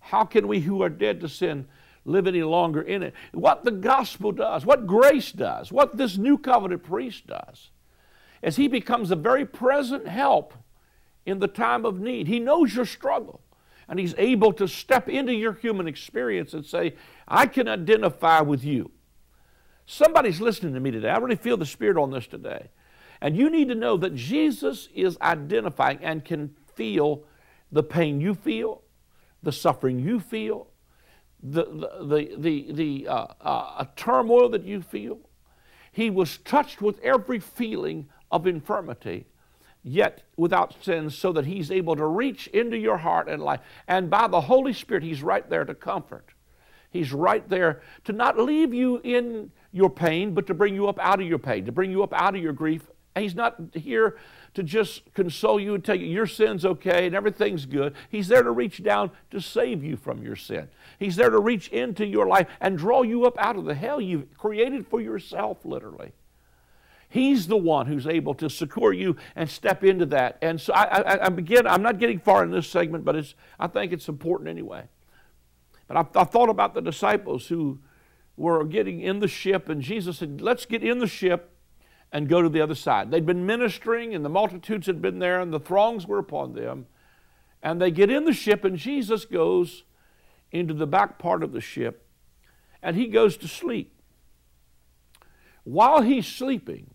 How 0.00 0.24
can 0.24 0.48
we 0.48 0.58
who 0.58 0.82
are 0.82 0.88
dead 0.88 1.20
to 1.20 1.28
sin 1.28 1.68
live 2.04 2.26
any 2.26 2.42
longer 2.42 2.82
in 2.82 3.02
it? 3.02 3.14
What 3.32 3.64
the 3.64 3.70
gospel 3.70 4.32
does, 4.32 4.66
what 4.66 4.86
grace 4.86 5.32
does, 5.32 5.70
what 5.70 5.96
this 5.96 6.16
new 6.16 6.38
covenant 6.38 6.82
priest 6.82 7.26
does, 7.26 7.70
is 8.42 8.56
he 8.56 8.68
becomes 8.68 9.10
a 9.10 9.16
very 9.16 9.46
present 9.46 10.08
help 10.08 10.54
in 11.24 11.38
the 11.38 11.48
time 11.48 11.84
of 11.84 12.00
need. 12.00 12.26
He 12.26 12.40
knows 12.40 12.74
your 12.74 12.86
struggle. 12.86 13.40
And 13.88 13.98
he's 13.98 14.14
able 14.16 14.52
to 14.54 14.66
step 14.66 15.08
into 15.08 15.34
your 15.34 15.52
human 15.52 15.86
experience 15.86 16.54
and 16.54 16.64
say, 16.64 16.94
I 17.28 17.46
can 17.46 17.68
identify 17.68 18.40
with 18.40 18.64
you. 18.64 18.90
Somebody's 19.86 20.40
listening 20.40 20.74
to 20.74 20.80
me 20.80 20.90
today. 20.90 21.10
I 21.10 21.18
really 21.18 21.36
feel 21.36 21.56
the 21.56 21.66
Spirit 21.66 21.98
on 22.00 22.10
this 22.10 22.26
today. 22.26 22.70
And 23.20 23.36
you 23.36 23.50
need 23.50 23.68
to 23.68 23.74
know 23.74 23.96
that 23.98 24.14
Jesus 24.14 24.88
is 24.94 25.18
identifying 25.20 25.98
and 26.02 26.24
can 26.24 26.54
feel 26.74 27.24
the 27.70 27.82
pain 27.82 28.20
you 28.20 28.34
feel, 28.34 28.82
the 29.42 29.52
suffering 29.52 29.98
you 29.98 30.20
feel, 30.20 30.68
the, 31.42 31.64
the, 31.64 32.34
the, 32.38 32.72
the, 32.72 33.08
uh, 33.08 33.26
uh, 33.40 33.84
turmoil 33.96 34.48
that 34.50 34.64
you 34.64 34.80
feel. 34.80 35.18
He 35.90 36.08
was 36.08 36.38
touched 36.38 36.80
with 36.80 36.98
every 37.00 37.38
feeling 37.38 38.08
of 38.30 38.46
infirmity, 38.46 39.26
yet 39.82 40.22
without 40.36 40.74
sin, 40.82 41.10
so 41.10 41.32
that 41.32 41.46
He's 41.46 41.70
able 41.70 41.96
to 41.96 42.06
reach 42.06 42.46
into 42.48 42.78
your 42.78 42.98
heart 42.98 43.28
and 43.28 43.42
life. 43.42 43.60
And 43.86 44.08
by 44.08 44.28
the 44.28 44.42
Holy 44.42 44.72
Spirit, 44.72 45.02
He's 45.02 45.22
right 45.22 45.48
there 45.50 45.64
to 45.64 45.74
comfort. 45.74 46.30
He's 46.92 47.12
right 47.12 47.46
there 47.48 47.80
to 48.04 48.12
not 48.12 48.38
leave 48.38 48.72
you 48.74 49.00
in 49.02 49.50
your 49.72 49.90
pain, 49.90 50.34
but 50.34 50.46
to 50.46 50.54
bring 50.54 50.74
you 50.74 50.88
up 50.88 50.98
out 50.98 51.20
of 51.20 51.26
your 51.26 51.38
pain, 51.38 51.64
to 51.64 51.72
bring 51.72 51.90
you 51.90 52.02
up 52.02 52.12
out 52.12 52.34
of 52.34 52.42
your 52.42 52.52
grief. 52.52 52.82
And 53.14 53.22
he's 53.22 53.34
not 53.34 53.56
here 53.74 54.18
to 54.54 54.62
just 54.62 55.12
console 55.14 55.58
you 55.58 55.74
and 55.74 55.84
tell 55.84 55.94
you 55.94 56.06
your 56.06 56.26
sin's 56.26 56.64
okay 56.64 57.06
and 57.06 57.14
everything's 57.14 57.64
good. 57.64 57.94
He's 58.10 58.28
there 58.28 58.42
to 58.42 58.50
reach 58.50 58.82
down 58.82 59.10
to 59.30 59.40
save 59.40 59.82
you 59.82 59.96
from 59.96 60.22
your 60.22 60.36
sin. 60.36 60.68
He's 60.98 61.16
there 61.16 61.30
to 61.30 61.38
reach 61.38 61.68
into 61.68 62.06
your 62.06 62.26
life 62.26 62.48
and 62.60 62.76
draw 62.76 63.02
you 63.02 63.24
up 63.24 63.38
out 63.38 63.56
of 63.56 63.64
the 63.64 63.74
hell 63.74 64.00
you've 64.00 64.36
created 64.36 64.86
for 64.86 65.00
yourself, 65.00 65.64
literally. 65.64 66.12
He's 67.08 67.46
the 67.46 67.56
one 67.56 67.86
who's 67.86 68.06
able 68.06 68.34
to 68.34 68.48
secure 68.48 68.92
you 68.92 69.16
and 69.36 69.48
step 69.48 69.84
into 69.84 70.06
that. 70.06 70.38
And 70.40 70.60
so 70.60 70.72
I, 70.72 70.84
I, 70.84 71.26
I 71.26 71.28
begin, 71.28 71.66
I'm 71.66 71.82
not 71.82 71.98
getting 71.98 72.18
far 72.18 72.42
in 72.42 72.50
this 72.50 72.66
segment, 72.66 73.04
but 73.04 73.16
it's, 73.16 73.34
I 73.58 73.66
think 73.66 73.92
it's 73.92 74.08
important 74.08 74.48
anyway. 74.48 74.84
But 75.88 75.96
I, 75.96 76.20
I 76.20 76.24
thought 76.24 76.48
about 76.48 76.72
the 76.72 76.80
disciples 76.80 77.48
who 77.48 77.80
were 78.36 78.64
getting 78.64 79.00
in 79.00 79.20
the 79.20 79.28
ship, 79.28 79.68
and 79.68 79.82
Jesus 79.82 80.18
said, 80.18 80.40
Let's 80.40 80.64
get 80.64 80.82
in 80.82 81.00
the 81.00 81.06
ship 81.06 81.51
and 82.12 82.28
go 82.28 82.42
to 82.42 82.48
the 82.48 82.60
other 82.60 82.74
side. 82.74 83.10
They'd 83.10 83.26
been 83.26 83.46
ministering, 83.46 84.14
and 84.14 84.24
the 84.24 84.28
multitudes 84.28 84.86
had 84.86 85.00
been 85.00 85.18
there, 85.18 85.40
and 85.40 85.52
the 85.52 85.58
throngs 85.58 86.06
were 86.06 86.18
upon 86.18 86.52
them. 86.52 86.86
And 87.62 87.80
they 87.80 87.90
get 87.90 88.10
in 88.10 88.24
the 88.24 88.32
ship, 88.32 88.64
and 88.64 88.76
Jesus 88.76 89.24
goes 89.24 89.84
into 90.50 90.74
the 90.74 90.86
back 90.86 91.18
part 91.18 91.42
of 91.42 91.52
the 91.52 91.60
ship, 91.60 92.06
and 92.82 92.96
he 92.96 93.06
goes 93.06 93.36
to 93.38 93.48
sleep. 93.48 93.94
While 95.64 96.02
he's 96.02 96.26
sleeping, 96.26 96.90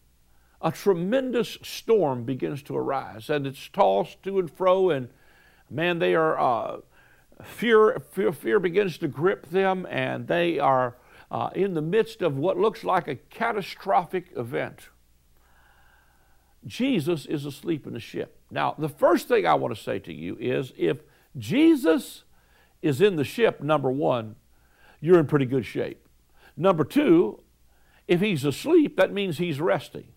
a 0.62 0.72
tremendous 0.72 1.58
storm 1.64 2.24
begins 2.24 2.62
to 2.64 2.78
arise, 2.78 3.30
and 3.30 3.48
it's 3.48 3.70
tossed 3.70 4.22
to 4.24 4.40
and 4.40 4.52
fro, 4.52 4.90
and 4.92 5.10
man, 5.70 5.98
they 5.98 6.14
are 6.14 6.40
uh, 6.40 6.78
fear, 7.44 8.02
fear, 8.12 8.32
fear 8.32 8.60
begins 8.60 8.98
to 9.00 9.08
grip 9.08 9.50
them, 9.50 9.88
and 9.90 10.28
they 10.28 10.60
are 10.60 10.98
uh, 11.32 11.50
in 11.56 11.74
the 11.74 11.82
midst 11.82 12.22
of 12.22 12.38
what 12.38 12.58
looks 12.58 12.84
like 12.84 13.08
a 13.08 13.16
catastrophic 13.16 14.28
event. 14.36 14.90
Jesus 16.68 17.26
is 17.26 17.46
asleep 17.46 17.88
in 17.88 17.94
the 17.94 18.00
ship. 18.00 18.40
Now, 18.52 18.76
the 18.78 18.90
first 18.90 19.28
thing 19.28 19.46
I 19.46 19.56
want 19.56 19.76
to 19.76 19.82
say 19.82 20.00
to 20.00 20.14
you 20.14 20.38
is 20.40 20.74
if 20.78 20.98
Jesus 21.38 22.24
is 22.82 23.02
in 23.02 23.16
the 23.16 23.24
ship, 23.24 23.62
number 23.62 23.90
one, 23.90 24.36
you're 25.00 25.20
in 25.20 25.28
pretty 25.28 25.46
good 25.46 25.66
shape. 25.66 26.08
Number 26.56 26.84
two, 26.84 27.42
if 28.08 28.22
he's 28.22 28.44
asleep, 28.46 28.98
that 28.98 29.14
means 29.14 29.38
he's 29.38 29.60
resting. 29.60 30.08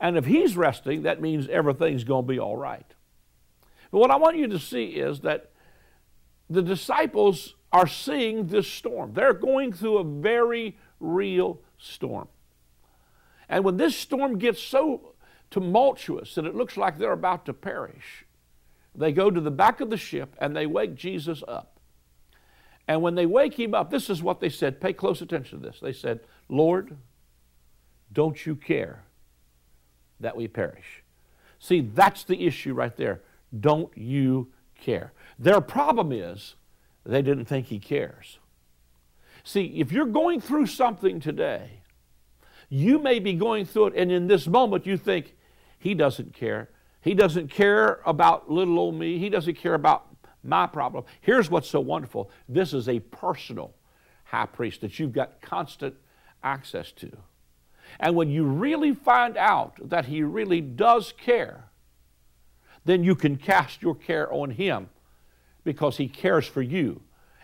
And 0.00 0.16
if 0.16 0.26
he's 0.26 0.56
resting, 0.56 1.02
that 1.02 1.20
means 1.20 1.48
everything's 1.48 2.04
going 2.04 2.24
to 2.24 2.32
be 2.32 2.38
all 2.38 2.56
right. 2.56 2.86
But 3.90 3.98
what 3.98 4.10
I 4.10 4.16
want 4.16 4.36
you 4.36 4.46
to 4.48 4.58
see 4.58 4.86
is 4.86 5.20
that 5.20 5.50
the 6.48 6.62
disciples 6.62 7.54
are 7.72 7.86
seeing 7.86 8.46
this 8.46 8.68
storm. 8.68 9.14
They're 9.14 9.34
going 9.34 9.72
through 9.72 9.98
a 9.98 10.04
very 10.04 10.78
real 10.98 11.60
storm. 11.78 12.28
And 13.48 13.64
when 13.64 13.76
this 13.76 13.96
storm 13.96 14.38
gets 14.38 14.62
so 14.62 15.14
tumultuous 15.50 16.34
that 16.34 16.46
it 16.46 16.54
looks 16.54 16.76
like 16.76 16.98
they're 16.98 17.12
about 17.12 17.46
to 17.46 17.52
perish, 17.52 18.24
they 18.94 19.12
go 19.12 19.30
to 19.30 19.40
the 19.40 19.50
back 19.50 19.80
of 19.80 19.90
the 19.90 19.96
ship 19.96 20.34
and 20.38 20.54
they 20.54 20.66
wake 20.66 20.94
Jesus 20.94 21.42
up. 21.46 21.78
And 22.88 23.02
when 23.02 23.14
they 23.14 23.26
wake 23.26 23.58
him 23.58 23.74
up, 23.74 23.90
this 23.90 24.10
is 24.10 24.22
what 24.22 24.40
they 24.40 24.48
said. 24.48 24.80
Pay 24.80 24.94
close 24.94 25.22
attention 25.22 25.60
to 25.60 25.66
this. 25.68 25.78
They 25.80 25.92
said, 25.92 26.20
Lord, 26.48 26.96
don't 28.12 28.44
you 28.44 28.56
care 28.56 29.04
that 30.18 30.36
we 30.36 30.48
perish? 30.48 31.04
See, 31.60 31.80
that's 31.82 32.24
the 32.24 32.46
issue 32.46 32.74
right 32.74 32.96
there. 32.96 33.22
Don't 33.58 33.96
you 33.96 34.48
care? 34.80 35.12
Their 35.38 35.60
problem 35.60 36.10
is 36.10 36.56
they 37.04 37.22
didn't 37.22 37.44
think 37.44 37.66
he 37.66 37.78
cares. 37.78 38.38
See, 39.44 39.74
if 39.76 39.92
you're 39.92 40.06
going 40.06 40.40
through 40.40 40.66
something 40.66 41.20
today, 41.20 41.82
you 42.68 42.98
may 42.98 43.18
be 43.18 43.34
going 43.34 43.66
through 43.66 43.88
it, 43.88 43.94
and 43.96 44.10
in 44.10 44.26
this 44.26 44.46
moment 44.46 44.86
you 44.86 44.96
think, 44.96 45.34
he 45.80 45.94
doesn't 45.94 46.34
care. 46.34 46.68
He 47.00 47.14
doesn't 47.14 47.48
care 47.50 48.00
about 48.04 48.50
little 48.50 48.78
old 48.78 48.94
me. 48.94 49.18
He 49.18 49.30
doesn't 49.30 49.54
care 49.54 49.74
about 49.74 50.06
my 50.44 50.66
problem. 50.66 51.04
Here's 51.22 51.50
what's 51.50 51.68
so 51.68 51.80
wonderful 51.80 52.30
this 52.48 52.72
is 52.72 52.88
a 52.88 53.00
personal 53.00 53.74
high 54.24 54.46
priest 54.46 54.82
that 54.82 54.98
you've 54.98 55.12
got 55.12 55.40
constant 55.40 55.94
access 56.44 56.92
to. 56.92 57.10
And 57.98 58.14
when 58.14 58.30
you 58.30 58.44
really 58.44 58.94
find 58.94 59.36
out 59.36 59.76
that 59.88 60.04
he 60.04 60.22
really 60.22 60.60
does 60.60 61.12
care, 61.12 61.64
then 62.84 63.02
you 63.02 63.14
can 63.14 63.36
cast 63.36 63.82
your 63.82 63.94
care 63.94 64.32
on 64.32 64.50
him 64.50 64.90
because 65.64 65.96
he 65.96 66.08
cares 66.08 66.46
for 66.46 66.62
you. 66.62 67.00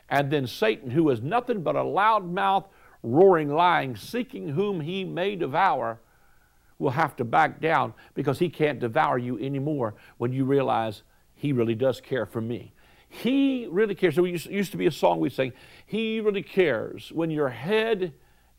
And 0.08 0.30
then 0.30 0.46
Satan, 0.46 0.90
who 0.90 1.08
is 1.08 1.20
nothing 1.20 1.62
but 1.62 1.74
a 1.74 1.82
loudmouth, 1.82 2.66
roaring, 3.02 3.52
lying, 3.52 3.96
seeking 3.96 4.50
whom 4.50 4.80
he 4.80 5.04
may 5.04 5.34
devour, 5.36 6.00
will 6.78 6.90
have 6.90 7.16
to 7.16 7.24
back 7.24 7.60
down 7.60 7.94
because 8.14 8.38
he 8.38 8.48
can't 8.48 8.78
devour 8.78 9.18
you 9.18 9.38
anymore 9.38 9.94
when 10.18 10.32
you 10.32 10.44
realize 10.44 11.02
he 11.34 11.52
really 11.52 11.74
does 11.74 12.00
care 12.00 12.26
for 12.26 12.40
me. 12.40 12.72
He 13.08 13.66
really 13.70 13.94
cares. 13.94 14.18
It 14.18 14.50
used 14.50 14.72
to 14.72 14.76
be 14.76 14.86
a 14.86 14.90
song 14.90 15.20
we 15.20 15.30
sang, 15.30 15.52
He 15.84 16.20
really 16.20 16.42
cares 16.42 17.10
when 17.12 17.30
your 17.30 17.50
head 17.50 18.12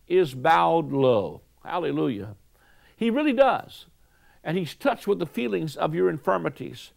is 0.08 0.34
bowed 0.34 0.92
low. 0.92 1.42
Hallelujah. 1.64 2.36
He 2.96 3.10
really 3.10 3.34
does. 3.34 3.88
And 4.44 4.58
He's 4.58 4.74
touched 4.74 5.08
with 5.08 5.20
the 5.20 5.26
feelings 5.26 5.76
of 5.76 5.94
your 5.94 6.10
infirmities. 6.10 6.92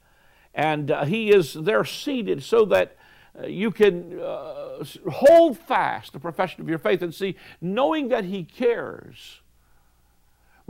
And 0.55 0.91
uh, 0.91 1.05
He 1.05 1.31
is 1.31 1.55
there 1.55 1.85
seated 1.85 2.43
so 2.43 2.65
that 2.67 2.97
uh, 3.39 3.47
you 3.47 3.71
can 3.71 4.21
uh, 4.21 4.85
hold 5.11 5.59
fast 5.59 6.13
the 6.13 6.21
profession 6.21 6.61
of 6.61 6.69
your 6.69 6.79
faith 6.79 7.03
and 7.03 7.15
see, 7.15 7.37
knowing 7.61 8.09
that 8.09 8.25
He 8.25 8.45
cares 8.45 9.41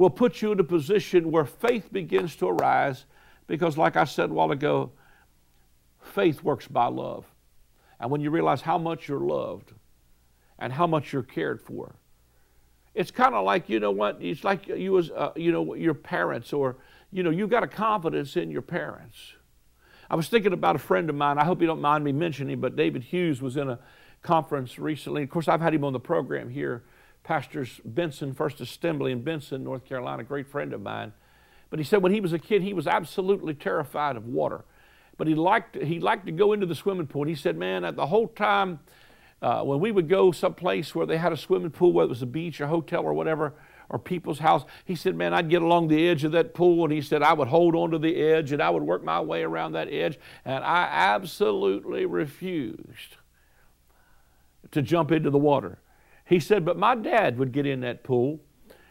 will 0.01 0.09
put 0.09 0.41
you 0.41 0.51
in 0.51 0.59
a 0.59 0.65
position 0.65 1.31
where 1.31 1.45
faith 1.45 1.93
begins 1.93 2.35
to 2.35 2.49
arise 2.49 3.05
because, 3.47 3.77
like 3.77 3.97
I 3.97 4.05
said 4.05 4.31
a 4.31 4.33
while 4.33 4.51
ago, 4.51 4.93
faith 6.01 6.43
works 6.43 6.67
by 6.67 6.87
love. 6.87 7.27
And 8.01 8.11
when 8.11 8.23
you 8.23 8.31
realize 8.31 8.63
how 8.63 8.79
much 8.79 9.09
you're 9.09 9.21
loved 9.21 9.75
and 10.59 10.73
how 10.73 10.87
much 10.87 11.13
you're 11.13 11.23
cared 11.23 11.61
for, 11.61 11.97
it's 12.95 13.11
kind 13.11 13.35
of 13.35 13.45
like, 13.45 13.69
you 13.69 13.79
know 13.79 13.91
what, 13.91 14.17
it's 14.23 14.43
like 14.43 14.69
you 14.69 14.99
as, 14.99 15.11
uh, 15.11 15.33
you 15.37 15.53
know, 15.53 15.75
your 15.75 15.93
parents 15.93 16.55
or, 16.55 16.79
you 17.13 17.23
know, 17.23 17.29
you've 17.29 17.51
got 17.51 17.63
a 17.63 17.69
confidence 17.69 18.37
in 18.37 18.51
your 18.51 18.63
parents. 18.63 19.35
I 20.09 20.17
was 20.17 20.31
thinking 20.31 20.55
about 20.55 20.77
a 20.77 20.79
friend 20.79 21.11
of 21.11 21.15
mine. 21.15 21.37
I 21.37 21.45
hope 21.45 21.61
you 21.61 21.67
don't 21.67 21.83
mind 21.83 22.05
me 22.05 22.13
mentioning, 22.13 22.59
but 22.59 22.75
David 22.75 23.03
Hughes 23.03 23.43
was 23.43 23.59
in 23.59 23.69
a 23.69 23.79
conference 24.23 24.79
recently. 24.79 25.25
Of 25.25 25.29
course, 25.29 25.47
I've 25.47 25.61
had 25.61 25.75
him 25.75 25.85
on 25.85 25.93
the 25.93 26.01
program 26.01 26.49
here 26.49 26.85
Pastors 27.22 27.80
Benson, 27.85 28.33
First 28.33 28.61
Assembly 28.61 29.12
in 29.12 29.22
Benson, 29.22 29.62
North 29.62 29.85
Carolina, 29.85 30.24
great 30.24 30.46
friend 30.46 30.72
of 30.72 30.80
mine. 30.80 31.12
But 31.68 31.78
he 31.78 31.85
said 31.85 32.02
when 32.02 32.12
he 32.12 32.20
was 32.20 32.33
a 32.33 32.38
kid, 32.38 32.62
he 32.62 32.72
was 32.72 32.87
absolutely 32.87 33.54
terrified 33.54 34.16
of 34.16 34.26
water. 34.26 34.64
But 35.16 35.26
he 35.26 35.35
liked, 35.35 35.76
he 35.76 36.00
liked 36.00 36.26
to 36.26 36.33
go 36.33 36.52
into 36.52 36.66
the 36.66 36.74
swimming 36.74 37.06
pool. 37.06 37.22
And 37.22 37.28
he 37.28 37.37
said, 37.37 37.56
man, 37.56 37.85
at 37.85 37.94
the 37.94 38.06
whole 38.06 38.26
time, 38.26 38.80
uh, 39.42 39.62
when 39.62 39.80
we 39.80 39.92
would 39.92 40.09
go 40.09 40.33
someplace 40.33 40.94
where 40.94 41.06
they 41.06 41.18
had 41.18 41.33
a 41.33 41.37
swimming 41.37 41.70
pool, 41.70 41.92
whether 41.92 42.06
it 42.06 42.09
was 42.09 42.22
a 42.22 42.26
beach 42.26 42.61
or 42.61 42.66
hotel 42.66 43.02
or 43.02 43.12
whatever, 43.12 43.54
or 43.90 43.98
people's 43.98 44.38
house, 44.38 44.64
he 44.85 44.94
said, 44.94 45.16
man, 45.16 45.35
I'd 45.35 45.50
get 45.50 45.62
along 45.62 45.88
the 45.88 46.09
edge 46.09 46.24
of 46.24 46.33
that 46.33 46.54
pool. 46.54 46.85
And 46.85 46.92
he 46.92 47.02
said, 47.02 47.22
I 47.22 47.33
would 47.33 47.48
hold 47.48 47.74
on 47.74 47.90
to 47.90 47.98
the 47.98 48.16
edge 48.16 48.52
and 48.52 48.62
I 48.62 48.70
would 48.70 48.83
work 48.83 49.04
my 49.04 49.20
way 49.20 49.42
around 49.42 49.72
that 49.72 49.92
edge. 49.92 50.18
And 50.44 50.64
I 50.64 50.88
absolutely 50.90 52.06
refused 52.06 53.16
to 54.70 54.80
jump 54.80 55.11
into 55.11 55.28
the 55.28 55.38
water. 55.38 55.80
He 56.31 56.38
said, 56.38 56.64
but 56.64 56.79
my 56.79 56.95
dad 56.95 57.38
would 57.38 57.51
get 57.51 57.66
in 57.66 57.81
that 57.81 58.05
pool 58.05 58.38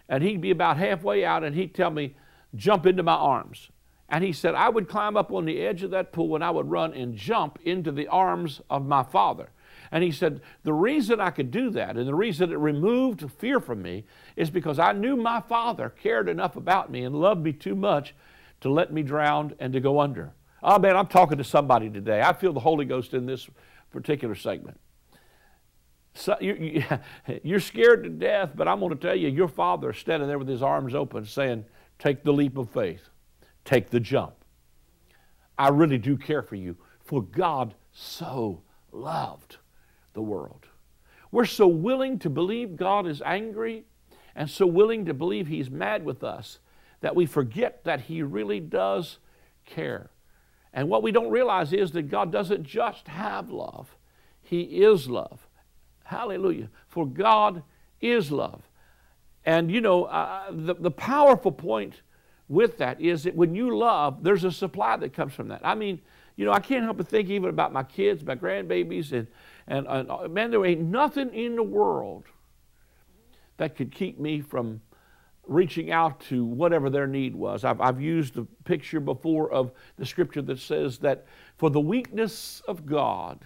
and 0.10 0.22
he'd 0.22 0.42
be 0.42 0.52
about 0.52 0.76
halfway 0.76 1.24
out 1.24 1.42
and 1.42 1.56
he'd 1.56 1.74
tell 1.74 1.90
me, 1.90 2.18
jump 2.54 2.86
into 2.86 3.02
my 3.02 3.14
arms. 3.14 3.70
And 4.10 4.26
he 4.26 4.34
said, 4.34 4.56
I 4.56 4.68
would 4.68 4.90
climb 4.90 5.16
up 5.16 5.32
on 5.32 5.46
the 5.46 5.62
edge 5.62 5.82
of 5.82 5.92
that 5.92 6.12
pool 6.12 6.36
and 6.36 6.44
I 6.44 6.52
would 6.52 6.70
run 6.70 6.94
and 6.94 7.16
jump 7.16 7.58
into 7.64 7.94
the 7.94 8.10
arms 8.10 8.60
of 8.70 8.86
my 8.86 9.04
father. 9.04 9.52
And 9.90 10.04
he 10.04 10.12
said, 10.12 10.42
The 10.64 10.74
reason 10.74 11.22
I 11.22 11.30
could 11.30 11.50
do 11.50 11.70
that 11.70 11.96
and 11.96 12.06
the 12.06 12.14
reason 12.14 12.52
it 12.52 12.58
removed 12.58 13.32
fear 13.40 13.62
from 13.62 13.82
me 13.82 14.04
is 14.36 14.50
because 14.50 14.78
I 14.78 14.92
knew 14.92 15.16
my 15.16 15.40
father 15.40 15.88
cared 15.90 16.28
enough 16.28 16.58
about 16.58 16.92
me 16.92 17.06
and 17.06 17.16
loved 17.16 17.42
me 17.42 17.54
too 17.54 17.76
much 17.76 18.14
to 18.60 18.70
let 18.70 18.92
me 18.92 19.02
drown 19.02 19.56
and 19.60 19.72
to 19.72 19.80
go 19.80 20.02
under. 20.02 20.34
Oh 20.62 20.78
man, 20.78 20.98
I'm 20.98 21.08
talking 21.08 21.38
to 21.38 21.46
somebody 21.46 21.90
today. 21.90 22.22
I 22.22 22.34
feel 22.34 22.52
the 22.52 22.60
Holy 22.60 22.84
Ghost 22.84 23.14
in 23.14 23.26
this 23.26 23.48
particular 23.92 24.36
segment. 24.36 24.78
So 26.20 26.36
you, 26.42 26.84
you're 27.44 27.62
scared 27.62 28.04
to 28.04 28.10
death, 28.10 28.52
but 28.54 28.68
I'm 28.68 28.82
going 28.82 28.92
to 28.92 28.98
tell 28.98 29.16
you, 29.16 29.30
your 29.30 29.48
father 29.48 29.92
is 29.92 29.98
standing 29.98 30.28
there 30.28 30.38
with 30.38 30.50
his 30.50 30.62
arms 30.62 30.94
open 30.94 31.26
saying, 31.26 31.66
Take 31.98 32.24
the 32.24 32.34
leap 32.34 32.58
of 32.58 32.70
faith, 32.70 33.10
take 33.64 33.90
the 33.90 34.00
jump. 34.00 34.34
I 35.58 35.70
really 35.70 35.98
do 35.98 36.18
care 36.18 36.42
for 36.42 36.56
you, 36.56 36.78
for 37.04 37.22
God 37.22 37.74
so 37.92 38.62
loved 38.92 39.58
the 40.14 40.22
world. 40.22 40.68
We're 41.32 41.46
so 41.46 41.68
willing 41.68 42.20
to 42.20 42.30
believe 42.30 42.76
God 42.76 43.08
is 43.08 43.22
angry 43.26 43.86
and 44.36 44.50
so 44.50 44.66
willing 44.66 45.06
to 45.06 45.14
believe 45.14 45.48
He's 45.48 45.70
mad 45.70 46.04
with 46.04 46.24
us 46.24 46.60
that 47.02 47.16
we 47.16 47.26
forget 47.26 47.84
that 47.86 48.02
He 48.02 48.24
really 48.24 48.60
does 48.60 49.20
care. 49.66 50.10
And 50.74 50.90
what 50.90 51.04
we 51.04 51.12
don't 51.12 51.32
realize 51.32 51.72
is 51.72 51.92
that 51.92 52.10
God 52.10 52.32
doesn't 52.32 52.64
just 52.64 53.08
have 53.08 53.50
love, 53.50 53.96
He 54.42 54.62
is 54.62 55.10
love. 55.10 55.49
Hallelujah. 56.10 56.70
For 56.88 57.06
God 57.06 57.62
is 58.02 58.32
love. 58.32 58.64
And 59.46 59.70
you 59.70 59.80
know, 59.80 60.06
uh, 60.06 60.46
the, 60.50 60.74
the 60.74 60.90
powerful 60.90 61.52
point 61.52 62.02
with 62.48 62.80
that 62.80 63.00
is 63.00 63.24
that 63.26 63.36
when 63.36 63.54
you 63.54 63.78
love, 63.78 64.24
there's 64.24 64.44
a 64.44 64.52
supply 64.52 64.98
that 64.98 65.14
comes 65.14 65.36
from 65.36 65.50
that. 65.50 65.62
I 65.64 65.76
mean, 65.76 66.02
you 66.36 66.46
know, 66.46 66.52
I 66.52 66.62
can't 66.62 66.84
help 66.84 66.98
but 66.98 67.08
think 67.08 67.30
even 67.30 67.52
about 67.52 67.74
my 67.74 67.84
kids, 67.84 68.26
my 68.26 68.34
grandbabies, 68.34 69.12
and, 69.12 69.28
and, 69.68 69.86
and 69.88 70.10
uh, 70.10 70.28
man, 70.28 70.50
there 70.50 70.66
ain't 70.66 70.82
nothing 70.82 71.32
in 71.32 71.56
the 71.56 71.62
world 71.62 72.24
that 73.58 73.76
could 73.76 73.92
keep 73.92 74.20
me 74.20 74.42
from 74.42 74.82
reaching 75.46 75.92
out 75.92 76.20
to 76.22 76.44
whatever 76.44 76.90
their 76.90 77.06
need 77.06 77.36
was. 77.36 77.64
I've, 77.64 77.80
I've 77.82 78.02
used 78.02 78.36
a 78.40 78.46
picture 78.64 79.00
before 79.00 79.52
of 79.52 79.74
the 79.98 80.08
scripture 80.08 80.42
that 80.42 80.58
says 80.58 80.98
that 81.00 81.28
for 81.58 81.70
the 81.70 81.80
weakness 81.80 82.64
of 82.68 82.88
God, 82.88 83.46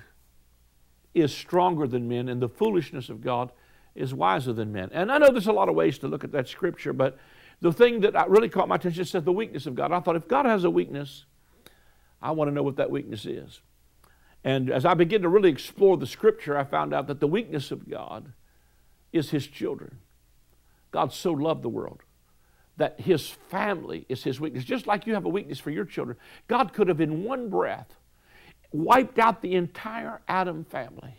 is 1.13 1.33
stronger 1.33 1.87
than 1.87 2.07
men, 2.07 2.29
and 2.29 2.41
the 2.41 2.49
foolishness 2.49 3.09
of 3.09 3.21
God 3.21 3.51
is 3.95 4.13
wiser 4.13 4.53
than 4.53 4.71
men. 4.71 4.89
And 4.91 5.11
I 5.11 5.17
know 5.17 5.29
there's 5.29 5.47
a 5.47 5.53
lot 5.53 5.69
of 5.69 5.75
ways 5.75 5.99
to 5.99 6.07
look 6.07 6.23
at 6.23 6.31
that 6.31 6.47
scripture, 6.47 6.93
but 6.93 7.17
the 7.61 7.71
thing 7.71 8.01
that 8.01 8.29
really 8.29 8.49
caught 8.49 8.67
my 8.67 8.75
attention 8.75 9.05
said 9.05 9.23
the 9.23 9.31
weakness 9.31 9.65
of 9.67 9.75
God. 9.75 9.91
I 9.91 9.99
thought 9.99 10.15
if 10.15 10.27
God 10.27 10.45
has 10.45 10.63
a 10.63 10.69
weakness, 10.69 11.25
I 12.21 12.31
want 12.31 12.49
to 12.49 12.53
know 12.53 12.63
what 12.63 12.77
that 12.77 12.89
weakness 12.91 13.25
is. 13.25 13.61
And 14.43 14.69
as 14.69 14.85
I 14.85 14.93
began 14.93 15.21
to 15.21 15.29
really 15.29 15.49
explore 15.49 15.95
the 15.95 16.07
scripture, 16.07 16.57
I 16.57 16.63
found 16.63 16.93
out 16.93 17.07
that 17.07 17.19
the 17.19 17.27
weakness 17.27 17.71
of 17.71 17.89
God 17.89 18.33
is 19.11 19.29
his 19.29 19.47
children. 19.47 19.99
God 20.91 21.13
so 21.13 21.31
loved 21.31 21.61
the 21.63 21.69
world 21.69 22.01
that 22.77 22.99
his 22.99 23.29
family 23.29 24.05
is 24.09 24.23
his 24.23 24.39
weakness. 24.39 24.63
Just 24.63 24.87
like 24.87 25.05
you 25.05 25.13
have 25.13 25.25
a 25.25 25.29
weakness 25.29 25.59
for 25.59 25.69
your 25.69 25.85
children, 25.85 26.17
God 26.47 26.73
could 26.73 26.87
have, 26.87 26.99
in 26.99 27.23
one 27.23 27.49
breath, 27.49 27.95
wiped 28.73 29.19
out 29.19 29.41
the 29.41 29.55
entire 29.55 30.19
Adam 30.27 30.65
family 30.65 31.15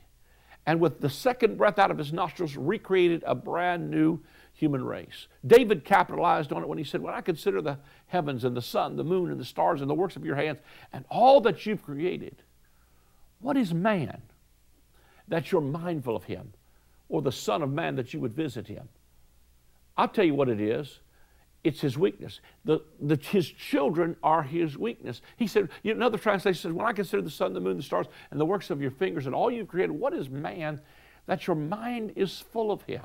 and 0.66 0.80
with 0.80 1.00
the 1.00 1.10
second 1.10 1.58
breath 1.58 1.78
out 1.78 1.90
of 1.90 1.98
his 1.98 2.12
nostrils, 2.12 2.56
recreated 2.56 3.22
a 3.26 3.34
brand 3.34 3.90
new 3.90 4.20
human 4.54 4.84
race. 4.84 5.26
David 5.46 5.84
capitalized 5.84 6.52
on 6.52 6.62
it 6.62 6.68
when 6.68 6.78
he 6.78 6.84
said, 6.84 7.02
When 7.02 7.14
I 7.14 7.20
consider 7.20 7.60
the 7.60 7.78
heavens 8.06 8.44
and 8.44 8.56
the 8.56 8.62
sun, 8.62 8.96
the 8.96 9.04
moon 9.04 9.30
and 9.30 9.38
the 9.38 9.44
stars 9.44 9.80
and 9.80 9.90
the 9.90 9.94
works 9.94 10.16
of 10.16 10.24
your 10.24 10.36
hands 10.36 10.58
and 10.92 11.04
all 11.10 11.40
that 11.42 11.66
you've 11.66 11.82
created, 11.82 12.42
what 13.40 13.56
is 13.56 13.74
man 13.74 14.22
that 15.28 15.52
you're 15.52 15.60
mindful 15.60 16.16
of 16.16 16.24
him, 16.24 16.52
or 17.08 17.20
the 17.20 17.32
Son 17.32 17.62
of 17.62 17.70
Man 17.70 17.96
that 17.96 18.14
you 18.14 18.20
would 18.20 18.34
visit 18.34 18.66
him? 18.66 18.88
I'll 19.96 20.08
tell 20.08 20.24
you 20.24 20.34
what 20.34 20.48
it 20.48 20.60
is. 20.60 21.00
It's 21.64 21.80
his 21.80 21.96
weakness. 21.96 22.40
The, 22.66 22.82
the, 23.00 23.16
his 23.16 23.48
children 23.48 24.16
are 24.22 24.42
his 24.42 24.76
weakness. 24.76 25.22
He 25.36 25.46
said, 25.46 25.70
you 25.82 25.94
know, 25.94 25.96
another 25.96 26.18
translation 26.18 26.60
says, 26.60 26.72
When 26.72 26.86
I 26.86 26.92
consider 26.92 27.22
the 27.22 27.30
sun, 27.30 27.54
the 27.54 27.60
moon, 27.60 27.78
the 27.78 27.82
stars, 27.82 28.06
and 28.30 28.38
the 28.38 28.44
works 28.44 28.68
of 28.68 28.82
your 28.82 28.90
fingers, 28.90 29.24
and 29.24 29.34
all 29.34 29.50
you've 29.50 29.68
created, 29.68 29.92
what 29.92 30.12
is 30.12 30.28
man 30.28 30.80
that 31.26 31.46
your 31.46 31.56
mind 31.56 32.12
is 32.16 32.38
full 32.52 32.70
of 32.70 32.82
him? 32.82 33.04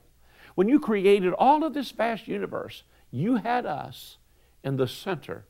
When 0.55 0.67
you 0.67 0.81
created 0.81 1.31
all 1.33 1.63
of 1.63 1.73
this 1.73 1.91
vast 1.91 2.27
universe, 2.27 2.83
you 3.11 3.37
had 3.37 3.65
us 3.65 4.17
in 4.61 4.75
the 4.75 4.87
center 4.87 5.45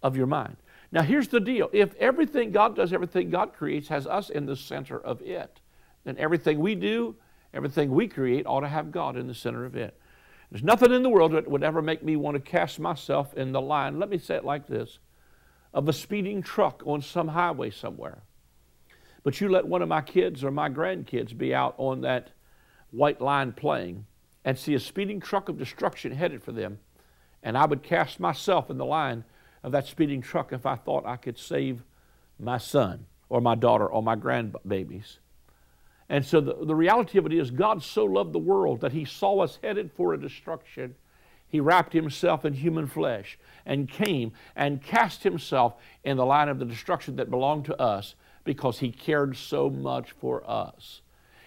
of 0.00 0.16
your 0.16 0.28
mind. 0.28 0.56
Now, 0.92 1.02
here's 1.02 1.28
the 1.28 1.40
deal 1.40 1.70
if 1.72 1.94
everything 1.96 2.52
God 2.52 2.76
does, 2.76 2.92
everything 2.92 3.30
God 3.30 3.52
creates, 3.52 3.88
has 3.88 4.06
us 4.06 4.30
in 4.30 4.46
the 4.46 4.56
center 4.56 5.00
of 5.00 5.22
it, 5.22 5.60
then 6.04 6.16
everything 6.18 6.60
we 6.60 6.76
do, 6.76 7.16
everything 7.52 7.90
we 7.90 8.06
create 8.06 8.46
ought 8.46 8.60
to 8.60 8.68
have 8.68 8.92
God 8.92 9.16
in 9.16 9.26
the 9.26 9.34
center 9.34 9.64
of 9.64 9.74
it. 9.74 9.98
There's 10.52 10.62
nothing 10.62 10.92
in 10.92 11.02
the 11.02 11.08
world 11.08 11.32
that 11.32 11.50
would 11.50 11.62
ever 11.62 11.80
make 11.80 12.02
me 12.04 12.14
want 12.14 12.34
to 12.34 12.50
cast 12.50 12.78
myself 12.78 13.32
in 13.32 13.52
the 13.52 13.60
line, 13.62 13.98
let 13.98 14.10
me 14.10 14.18
say 14.18 14.36
it 14.36 14.44
like 14.44 14.66
this, 14.66 14.98
of 15.72 15.88
a 15.88 15.94
speeding 15.94 16.42
truck 16.42 16.82
on 16.84 17.00
some 17.00 17.28
highway 17.28 17.70
somewhere. 17.70 18.20
But 19.22 19.40
you 19.40 19.48
let 19.48 19.66
one 19.66 19.80
of 19.80 19.88
my 19.88 20.02
kids 20.02 20.44
or 20.44 20.50
my 20.50 20.68
grandkids 20.68 21.36
be 21.36 21.54
out 21.54 21.74
on 21.78 22.02
that 22.02 22.32
white 22.90 23.18
line 23.18 23.52
playing 23.52 24.04
and 24.44 24.58
see 24.58 24.74
a 24.74 24.78
speeding 24.78 25.20
truck 25.20 25.48
of 25.48 25.56
destruction 25.56 26.12
headed 26.12 26.42
for 26.42 26.52
them, 26.52 26.80
and 27.42 27.56
I 27.56 27.64
would 27.64 27.82
cast 27.82 28.20
myself 28.20 28.68
in 28.68 28.76
the 28.76 28.84
line 28.84 29.24
of 29.62 29.72
that 29.72 29.86
speeding 29.86 30.20
truck 30.20 30.52
if 30.52 30.66
I 30.66 30.76
thought 30.76 31.06
I 31.06 31.16
could 31.16 31.38
save 31.38 31.82
my 32.38 32.58
son 32.58 33.06
or 33.30 33.40
my 33.40 33.54
daughter 33.54 33.86
or 33.86 34.02
my 34.02 34.16
grandbabies. 34.16 35.16
And 36.12 36.26
so 36.26 36.42
the, 36.42 36.54
the 36.66 36.74
reality 36.74 37.16
of 37.16 37.24
it 37.24 37.32
is, 37.32 37.50
God 37.50 37.82
so 37.82 38.04
loved 38.04 38.34
the 38.34 38.38
world 38.38 38.82
that 38.82 38.92
He 38.92 39.06
saw 39.06 39.40
us 39.40 39.58
headed 39.62 39.90
for 39.96 40.12
a 40.12 40.20
destruction. 40.20 40.94
He 41.48 41.58
wrapped 41.58 41.94
Himself 41.94 42.44
in 42.44 42.52
human 42.52 42.86
flesh 42.86 43.38
and 43.64 43.88
came 43.88 44.32
and 44.54 44.82
cast 44.82 45.22
Himself 45.22 45.74
in 46.04 46.18
the 46.18 46.26
line 46.26 46.50
of 46.50 46.58
the 46.58 46.66
destruction 46.66 47.16
that 47.16 47.30
belonged 47.30 47.64
to 47.64 47.80
us 47.80 48.14
because 48.44 48.80
He 48.80 48.92
cared 48.92 49.38
so 49.38 49.70
much 49.70 50.10
for 50.10 50.48
us. 50.48 51.00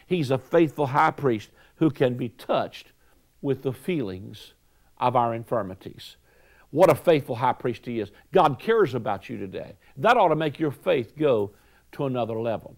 He's 0.08 0.32
a 0.32 0.39
faithful 0.39 0.88
high 0.88 1.12
priest 1.12 1.51
who 1.75 1.91
can 1.91 2.15
be 2.15 2.30
touched 2.30 2.91
with 3.43 3.62
the 3.62 3.73
feelings 3.73 4.54
of 4.97 5.15
our 5.15 5.36
infirmities. 5.36 6.15
What 6.71 6.89
a 6.89 6.95
faithful 6.95 7.36
high 7.36 7.54
priest 7.54 7.86
he 7.86 7.99
is. 7.99 8.10
God 8.34 8.58
cares 8.58 8.95
about 8.95 9.30
you 9.30 9.38
today. 9.38 9.73
That 9.97 10.17
ought 10.17 10.30
to 10.30 10.36
make 10.36 10.60
your 10.60 10.71
faith 10.71 11.15
go 11.15 11.51
to 11.91 12.08
another 12.08 12.39
level. 12.39 12.78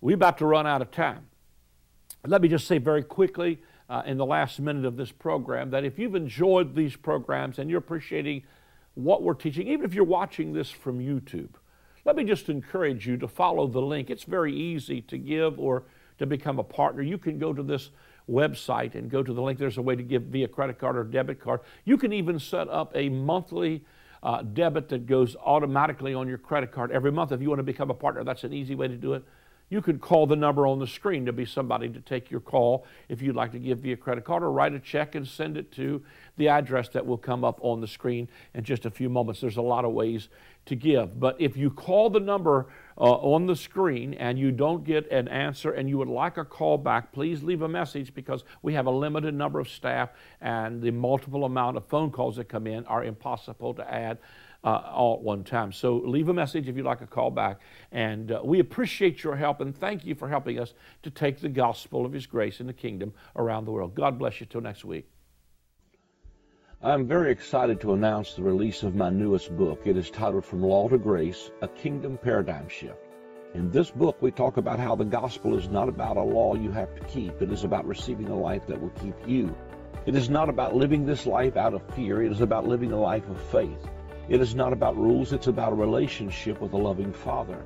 We're 0.00 0.14
about 0.14 0.38
to 0.38 0.46
run 0.46 0.66
out 0.66 0.82
of 0.82 0.90
time. 0.90 1.26
Let 2.26 2.42
me 2.42 2.48
just 2.48 2.66
say 2.66 2.78
very 2.78 3.02
quickly 3.02 3.60
uh, 3.88 4.02
in 4.06 4.16
the 4.16 4.26
last 4.26 4.60
minute 4.60 4.84
of 4.84 4.96
this 4.96 5.12
program 5.12 5.70
that 5.70 5.84
if 5.84 5.98
you've 5.98 6.14
enjoyed 6.14 6.74
these 6.74 6.96
programs 6.96 7.58
and 7.58 7.68
you're 7.68 7.78
appreciating 7.78 8.44
what 8.94 9.22
we're 9.22 9.34
teaching, 9.34 9.66
even 9.68 9.84
if 9.84 9.94
you're 9.94 10.04
watching 10.04 10.52
this 10.52 10.70
from 10.70 10.98
YouTube, 10.98 11.50
let 12.04 12.16
me 12.16 12.24
just 12.24 12.48
encourage 12.48 13.06
you 13.06 13.16
to 13.18 13.28
follow 13.28 13.66
the 13.66 13.80
link. 13.80 14.10
It's 14.10 14.24
very 14.24 14.54
easy 14.54 15.00
to 15.02 15.18
give 15.18 15.58
or 15.58 15.84
to 16.18 16.26
become 16.26 16.58
a 16.58 16.64
partner. 16.64 17.02
You 17.02 17.18
can 17.18 17.38
go 17.38 17.52
to 17.52 17.62
this 17.62 17.90
website 18.28 18.94
and 18.94 19.10
go 19.10 19.22
to 19.22 19.32
the 19.32 19.42
link. 19.42 19.58
There's 19.58 19.78
a 19.78 19.82
way 19.82 19.96
to 19.96 20.02
give 20.02 20.24
via 20.24 20.48
credit 20.48 20.78
card 20.78 20.96
or 20.96 21.04
debit 21.04 21.40
card. 21.40 21.60
You 21.84 21.98
can 21.98 22.12
even 22.12 22.38
set 22.38 22.68
up 22.68 22.92
a 22.94 23.08
monthly 23.08 23.84
uh, 24.22 24.42
debit 24.42 24.88
that 24.90 25.06
goes 25.06 25.36
automatically 25.36 26.14
on 26.14 26.28
your 26.28 26.38
credit 26.38 26.72
card 26.72 26.90
every 26.90 27.10
month. 27.10 27.32
If 27.32 27.40
you 27.40 27.48
want 27.48 27.58
to 27.58 27.64
become 27.64 27.90
a 27.90 27.94
partner, 27.94 28.22
that's 28.22 28.44
an 28.44 28.52
easy 28.52 28.74
way 28.74 28.88
to 28.88 28.96
do 28.96 29.14
it. 29.14 29.24
You 29.70 29.80
could 29.80 30.00
call 30.00 30.26
the 30.26 30.36
number 30.36 30.66
on 30.66 30.80
the 30.80 30.86
screen 30.86 31.24
to 31.26 31.32
be 31.32 31.46
somebody 31.46 31.88
to 31.88 32.00
take 32.00 32.28
your 32.28 32.40
call 32.40 32.84
if 33.08 33.22
you'd 33.22 33.36
like 33.36 33.52
to 33.52 33.58
give 33.60 33.78
via 33.78 33.96
credit 33.96 34.24
card 34.24 34.42
or 34.42 34.50
write 34.50 34.74
a 34.74 34.80
check 34.80 35.14
and 35.14 35.26
send 35.26 35.56
it 35.56 35.70
to 35.72 36.02
the 36.36 36.48
address 36.48 36.88
that 36.88 37.06
will 37.06 37.16
come 37.16 37.44
up 37.44 37.60
on 37.62 37.80
the 37.80 37.86
screen 37.86 38.28
in 38.52 38.64
just 38.64 38.84
a 38.84 38.90
few 38.90 39.08
moments. 39.08 39.40
There's 39.40 39.58
a 39.58 39.62
lot 39.62 39.84
of 39.84 39.92
ways 39.92 40.28
to 40.66 40.74
give. 40.74 41.20
But 41.20 41.36
if 41.38 41.56
you 41.56 41.70
call 41.70 42.10
the 42.10 42.18
number 42.18 42.66
uh, 42.98 43.02
on 43.02 43.46
the 43.46 43.54
screen 43.54 44.14
and 44.14 44.38
you 44.38 44.50
don't 44.50 44.82
get 44.82 45.10
an 45.10 45.28
answer 45.28 45.70
and 45.70 45.88
you 45.88 45.98
would 45.98 46.08
like 46.08 46.36
a 46.36 46.44
call 46.44 46.76
back, 46.76 47.12
please 47.12 47.44
leave 47.44 47.62
a 47.62 47.68
message 47.68 48.12
because 48.12 48.42
we 48.62 48.74
have 48.74 48.86
a 48.86 48.90
limited 48.90 49.34
number 49.34 49.60
of 49.60 49.68
staff 49.68 50.10
and 50.40 50.82
the 50.82 50.90
multiple 50.90 51.44
amount 51.44 51.76
of 51.76 51.86
phone 51.86 52.10
calls 52.10 52.36
that 52.36 52.48
come 52.48 52.66
in 52.66 52.84
are 52.86 53.04
impossible 53.04 53.72
to 53.74 53.92
add 53.92 54.18
uh, 54.64 54.82
all 54.92 55.14
at 55.14 55.22
one 55.22 55.44
time. 55.44 55.72
So 55.72 55.96
leave 55.96 56.28
a 56.28 56.34
message 56.34 56.68
if 56.68 56.76
you'd 56.76 56.86
like 56.86 57.00
a 57.00 57.06
call 57.06 57.30
back. 57.30 57.60
And 57.92 58.32
uh, 58.32 58.40
we 58.44 58.60
appreciate 58.60 59.22
your 59.22 59.36
help 59.36 59.60
and 59.60 59.76
thank 59.76 60.04
you 60.04 60.14
for 60.14 60.28
helping 60.28 60.58
us 60.58 60.74
to 61.02 61.10
take 61.10 61.40
the 61.40 61.48
gospel 61.48 62.04
of 62.04 62.12
His 62.12 62.26
grace 62.26 62.60
in 62.60 62.66
the 62.66 62.72
kingdom 62.72 63.12
around 63.36 63.64
the 63.64 63.72
world. 63.72 63.94
God 63.94 64.18
bless 64.18 64.40
you 64.40 64.46
till 64.46 64.60
next 64.60 64.84
week. 64.84 65.08
I'm 66.82 67.06
very 67.06 67.30
excited 67.30 67.78
to 67.82 67.92
announce 67.92 68.32
the 68.34 68.42
release 68.42 68.82
of 68.82 68.94
my 68.94 69.10
newest 69.10 69.54
book. 69.54 69.82
It 69.84 69.98
is 69.98 70.10
titled 70.10 70.46
From 70.46 70.62
Law 70.62 70.88
to 70.88 70.96
Grace 70.96 71.50
A 71.60 71.68
Kingdom 71.68 72.16
Paradigm 72.16 72.68
Shift. 72.70 72.96
In 73.52 73.70
this 73.70 73.90
book, 73.90 74.16
we 74.22 74.30
talk 74.30 74.56
about 74.56 74.78
how 74.78 74.94
the 74.94 75.04
gospel 75.04 75.58
is 75.58 75.68
not 75.68 75.88
about 75.88 76.16
a 76.16 76.22
law 76.22 76.54
you 76.54 76.70
have 76.70 76.94
to 76.94 77.04
keep, 77.04 77.42
it 77.42 77.52
is 77.52 77.64
about 77.64 77.86
receiving 77.86 78.28
a 78.28 78.38
life 78.38 78.66
that 78.66 78.80
will 78.80 78.90
keep 78.90 79.14
you. 79.26 79.54
It 80.06 80.14
is 80.14 80.30
not 80.30 80.48
about 80.48 80.74
living 80.74 81.04
this 81.04 81.26
life 81.26 81.56
out 81.56 81.74
of 81.74 81.82
fear, 81.94 82.22
it 82.22 82.32
is 82.32 82.40
about 82.40 82.66
living 82.66 82.92
a 82.92 83.00
life 83.00 83.28
of 83.28 83.38
faith. 83.50 83.90
It 84.30 84.40
is 84.40 84.54
not 84.54 84.72
about 84.72 84.96
rules, 84.96 85.32
it's 85.32 85.48
about 85.48 85.72
a 85.72 85.74
relationship 85.74 86.60
with 86.60 86.72
a 86.72 86.76
loving 86.76 87.12
Father. 87.12 87.64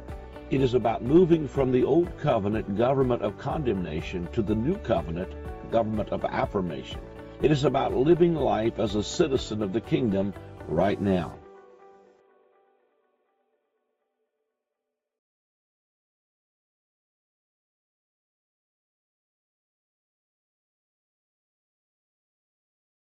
It 0.51 0.63
is 0.63 0.73
about 0.73 1.03
moving 1.03 1.47
from 1.47 1.71
the 1.71 1.85
old 1.85 2.19
covenant 2.19 2.79
government 2.79 3.21
of 3.21 3.37
condemnation 3.37 4.27
to 4.33 4.41
the 4.41 4.55
new 4.55 4.79
covenant 4.79 5.31
government 5.71 6.09
of 6.09 6.25
affirmation. 6.25 7.01
It 7.43 7.51
is 7.51 7.65
about 7.65 7.93
living 7.93 8.35
life 8.35 8.79
as 8.79 8.95
a 8.95 9.03
citizen 9.03 9.63
of 9.63 9.75
the 9.75 9.81
kingdom 9.83 10.33
right 10.67 10.99
now. 10.99 11.35